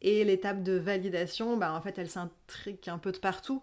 [0.00, 3.62] Et l'étape de validation, ben, en fait, elle s'intrique un peu de partout.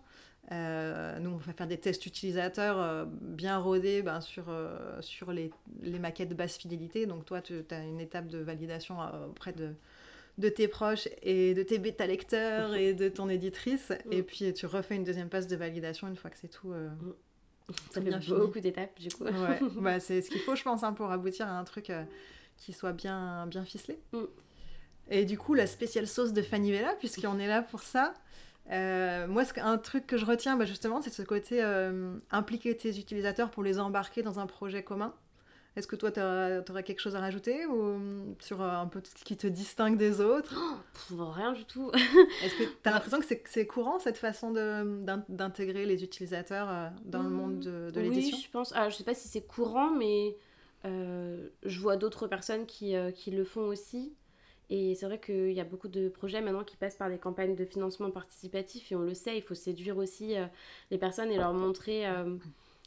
[0.52, 5.32] Euh, nous, on va faire des tests utilisateurs euh, bien rodés ben, sur, euh, sur
[5.32, 5.50] les,
[5.82, 7.06] les, maquettes basse fidélité.
[7.06, 8.98] Donc, toi, tu as une étape de validation
[9.30, 9.74] auprès de,
[10.40, 13.94] de tes proches et de tes bêta lecteurs et de ton éditrice.
[14.06, 14.14] Mm.
[14.14, 16.70] Et puis, tu refais une deuxième passe de validation une fois que c'est tout.
[16.70, 17.14] Mm.
[17.92, 19.24] Ça fait beaucoup d'étapes, du coup.
[19.24, 19.60] Ouais.
[19.80, 21.92] bah, c'est ce qu'il faut, je pense, hein, pour aboutir à un truc
[22.58, 24.00] qui soit bien, bien ficelé.
[24.12, 24.24] Mm.
[25.12, 28.14] Et du coup, la spéciale sauce de Fanny Vella, puisqu'on est là pour ça.
[28.70, 32.98] Euh, moi, un truc que je retiens, bah, justement, c'est ce côté euh, impliquer tes
[32.98, 35.14] utilisateurs pour les embarquer dans un projet commun.
[35.78, 39.24] Est-ce que toi, tu aurais quelque chose à rajouter ou sur euh, un peu ce
[39.24, 40.54] qui te distingue des autres?
[41.12, 41.92] Oh, Rien du tout.
[42.44, 44.52] Est-ce que tu as l'impression que c'est courant cette façon
[45.30, 48.74] d'intégrer les utilisateurs dans le monde de, l'édition Oui, je pense.
[48.76, 50.36] Ah, je sais pas si c'est courant, mais
[50.84, 54.14] je vois d'autres personnes qui, qui, le font aussi.
[54.74, 57.56] Et c'est vrai qu'il y a beaucoup de projets maintenant qui passent par des campagnes
[57.56, 60.46] de financement participatif et on le sait, il faut séduire aussi euh,
[60.92, 62.38] les personnes et leur montrer euh,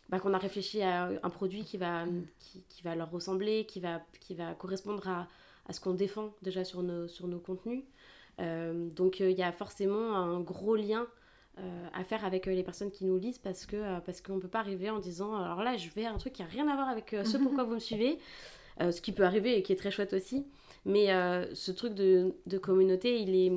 [0.09, 2.07] bah, qu'on a réfléchi à un produit qui va,
[2.39, 5.28] qui, va leur ressembler, qui va, qui va correspondre à,
[5.68, 7.85] à ce qu'on défend déjà sur nos, sur nos contenus.
[8.41, 11.07] Euh, donc il y a forcément un gros lien
[11.93, 14.59] à faire avec les personnes qui nous lisent parce que parce qu'on ne peut pas
[14.59, 17.14] arriver en disant alors là je vais un truc qui n'a rien à voir avec
[17.24, 18.18] ce pourquoi vous me suivez,
[18.80, 20.45] ce qui peut arriver et qui est très chouette aussi.
[20.85, 23.53] Mais euh, ce truc de, de, communauté, il est,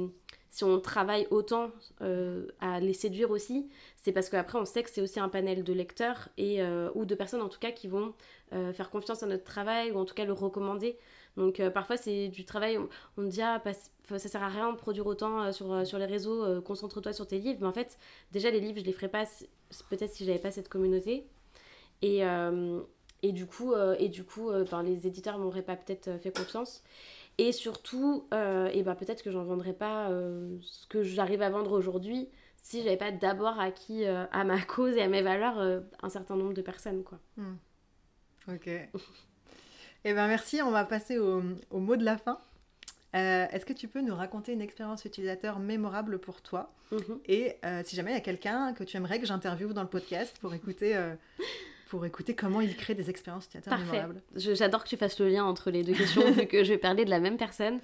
[0.50, 1.72] si on travaille autant
[2.02, 3.68] euh, à les séduire aussi,
[3.98, 7.04] c'est parce qu'après on sait que c'est aussi un panel de lecteurs et, euh, ou
[7.06, 8.14] de personnes en tout cas qui vont
[8.50, 10.98] faire confiance à notre travail ou en tout cas le recommander.
[11.36, 13.62] Donc parfois c'est du travail, on, on dit ah
[14.06, 17.60] ça sert à rien de produire autant sur, sur les réseaux, concentre-toi sur tes livres.
[17.60, 17.98] Mais en fait
[18.32, 19.26] déjà les livres je les ferais pas
[19.90, 21.28] peut-être si j'avais pas cette communauté.
[22.02, 22.22] Et,
[23.22, 24.50] et du coup, et du coup
[24.86, 26.84] les éditeurs m'auraient pas peut-être fait confiance.
[27.38, 31.50] Et surtout, euh, et ben peut-être que j'en vendrais pas euh, ce que j'arrive à
[31.50, 32.30] vendre aujourd'hui
[32.64, 36.36] si j'avais pas d'abord acquis euh, à ma cause et à mes valeurs un certain
[36.36, 37.04] nombre de personnes.
[37.04, 37.20] Quoi.
[37.38, 37.56] Hmm.
[38.50, 38.68] Ok.
[38.68, 38.90] et
[40.06, 42.40] eh ben merci, on va passer au, au mot de la fin.
[43.14, 46.72] Est-ce que tu peux nous raconter une expérience utilisateur mémorable pour toi?
[46.92, 47.20] Mhm.
[47.26, 50.38] Et si jamais il y a quelqu'un que tu aimerais que j'interviewe dans le podcast
[50.40, 50.96] pour écouter
[51.88, 54.22] pour écouter comment il crée des expériences utilisateurs mémorables.
[54.36, 57.06] J'adore que tu fasses le lien entre les deux questions, vu que je vais parler
[57.06, 57.80] de la même personne.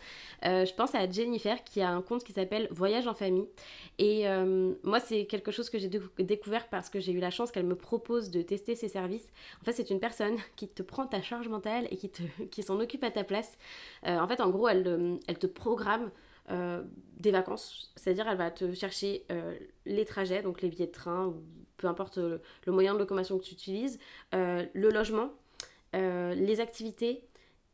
[0.45, 3.47] Euh, je pense à Jennifer, qui a un compte qui s'appelle Voyage en famille.
[3.97, 7.51] Et euh, moi, c'est quelque chose que j'ai découvert parce que j'ai eu la chance
[7.51, 9.31] qu'elle me propose de tester ses services.
[9.61, 12.63] En fait, c'est une personne qui te prend ta charge mentale et qui, te, qui
[12.63, 13.57] s'en occupe à ta place.
[14.05, 16.11] Euh, en fait, en gros, elle, elle te programme
[16.49, 19.25] des vacances, c'est-à-dire elle va te chercher
[19.85, 21.43] les trajets, donc les billets de train, ou
[21.77, 23.97] peu importe le, moyen de locomotion que tu utilises,
[24.33, 25.31] le logement,
[25.93, 27.23] les activités,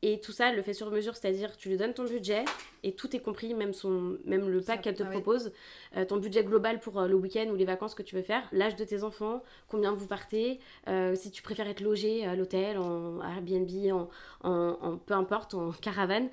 [0.02, 2.46] et tout ça, elle le fait sur mesure, c'est-à-dire tu lui donnes ton budget
[2.84, 5.52] et tout est compris, même, son, même le pack qu'elle te ah propose,
[5.98, 8.48] euh, ton budget global pour euh, le week-end ou les vacances que tu veux faire,
[8.54, 12.78] l'âge de tes enfants, combien vous partez, euh, si tu préfères être logé à l'hôtel,
[12.78, 14.10] en Airbnb, en,
[14.50, 16.30] en, peu importe, en caravane.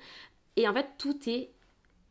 [0.55, 1.51] Et en fait, tout est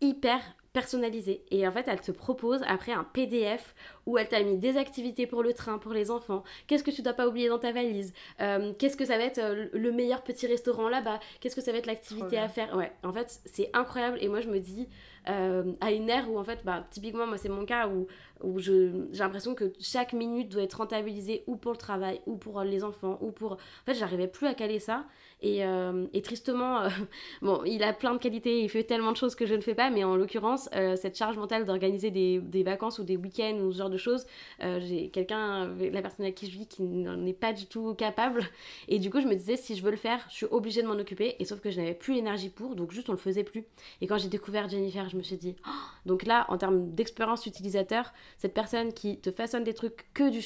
[0.00, 0.40] hyper
[0.72, 1.44] personnalisé.
[1.50, 3.74] Et en fait, elle te propose après un PDF
[4.06, 6.44] où elle t'a mis des activités pour le train, pour les enfants.
[6.66, 9.38] Qu'est-ce que tu dois pas oublier dans ta valise euh, Qu'est-ce que ça va être
[9.38, 11.18] euh, le meilleur petit restaurant là-bas?
[11.40, 12.74] Qu'est-ce que ça va être l'activité à faire?
[12.76, 14.18] Ouais, en fait, c'est incroyable.
[14.20, 14.88] Et moi, je me dis,
[15.28, 18.06] euh, à une ère où en fait, bah, typiquement, moi, c'est mon cas où,
[18.44, 22.62] où j'ai l'impression que chaque minute doit être rentabilisée ou pour le travail, ou pour
[22.62, 23.52] les enfants, ou pour.
[23.52, 25.04] En fait, j'arrivais plus à caler ça.
[25.42, 26.82] Et, euh, tristement,
[27.42, 29.74] bon, il a plein de qualités, il fait tellement de choses que je ne fais
[29.74, 33.72] pas, mais en l'occurrence, cette charge mentale d'organiser des, des, vacances ou des week-ends ou
[33.72, 34.26] ce genre de choses,
[34.60, 38.42] j'ai quelqu'un, la personne avec qui je vis, qui n'en est pas du tout capable.
[38.88, 40.86] Et du coup, je me disais, si je veux le faire, je suis obligée de
[40.86, 41.36] m'en occuper.
[41.38, 43.64] Et sauf que je n'avais plus l'énergie pour, donc juste on le faisait plus.
[44.00, 45.70] Et quand j'ai découvert Jennifer, je me suis dit, oh
[46.06, 50.42] donc là, en termes d'expérience utilisateur, cette personne qui te façonne des trucs que du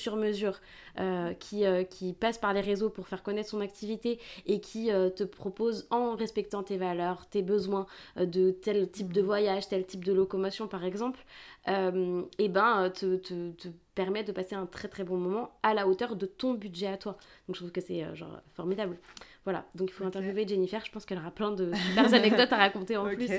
[1.00, 5.10] sur-mesure, qui, qui passe par les réseaux pour faire connaître son activité et qui euh,
[5.10, 7.86] te propose, en respectant tes valeurs, tes besoins
[8.16, 11.20] euh, de tel type de voyage, tel type de locomotion par exemple,
[11.66, 15.74] et euh, ben, te, te, te, permet de passer un très très bon moment à
[15.74, 17.16] la hauteur de ton budget à toi.
[17.46, 18.96] Donc je trouve que c'est genre formidable.
[19.44, 22.56] Voilà, donc il faut interviewer Jennifer, je pense qu'elle aura plein de super anecdotes à
[22.56, 23.30] raconter en plus.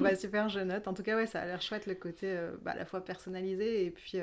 [0.00, 0.88] bah, super, je note.
[0.88, 3.84] En tout cas, ouais, ça a l'air chouette le côté bah, à la fois personnalisé
[3.84, 4.18] et puis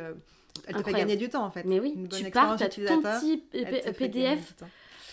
[0.67, 1.63] elle te fait gagner du temps en fait.
[1.65, 3.37] Mais oui, Une bonne tu pars, ton petit
[3.97, 4.55] PDF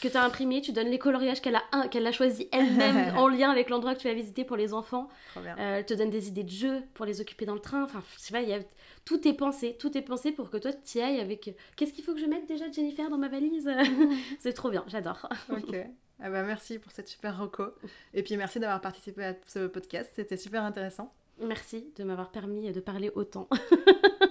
[0.01, 3.29] que tu as imprimé, tu donnes les coloriages qu'elle a, qu'elle a choisi elle-même en
[3.29, 5.09] lien avec l'endroit que tu as visité pour les enfants.
[5.37, 7.83] Euh, elle te donne des idées de jeux pour les occuper dans le train.
[7.83, 8.61] Enfin, je sais pas, y a...
[9.05, 11.55] tout est pensé, tout est pensé pour que toi tu y ailles avec.
[11.77, 13.71] Qu'est-ce qu'il faut que je mette déjà, Jennifer, dans ma valise?
[14.39, 15.29] C'est trop bien, j'adore.
[15.51, 15.77] ok.
[16.21, 17.65] Ah bah merci pour cette super reco.
[18.13, 21.15] Et puis merci d'avoir participé à ce podcast, c'était super intéressant.
[21.41, 23.49] Merci de m'avoir permis de parler autant.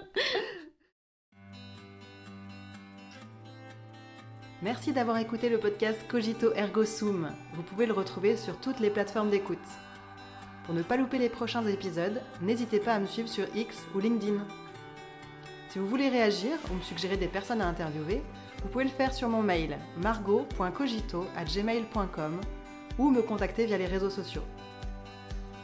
[4.64, 7.30] Merci d'avoir écouté le podcast Cogito Ergo Sum.
[7.54, 9.60] Vous pouvez le retrouver sur toutes les plateformes d'écoute.
[10.66, 14.00] Pour ne pas louper les prochains épisodes, n'hésitez pas à me suivre sur X ou
[14.00, 14.44] LinkedIn.
[15.70, 18.24] Si vous voulez réagir ou me suggérer des personnes à interviewer,
[18.64, 22.42] vous pouvez le faire sur mon mail margot.cogito@gmail.com
[22.98, 24.42] ou me contacter via les réseaux sociaux.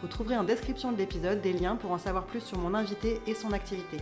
[0.03, 3.21] Vous trouverez en description de l'épisode des liens pour en savoir plus sur mon invité
[3.25, 3.97] et son activité.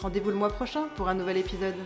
[0.00, 1.76] Rendez-vous le mois prochain pour un nouvel épisode.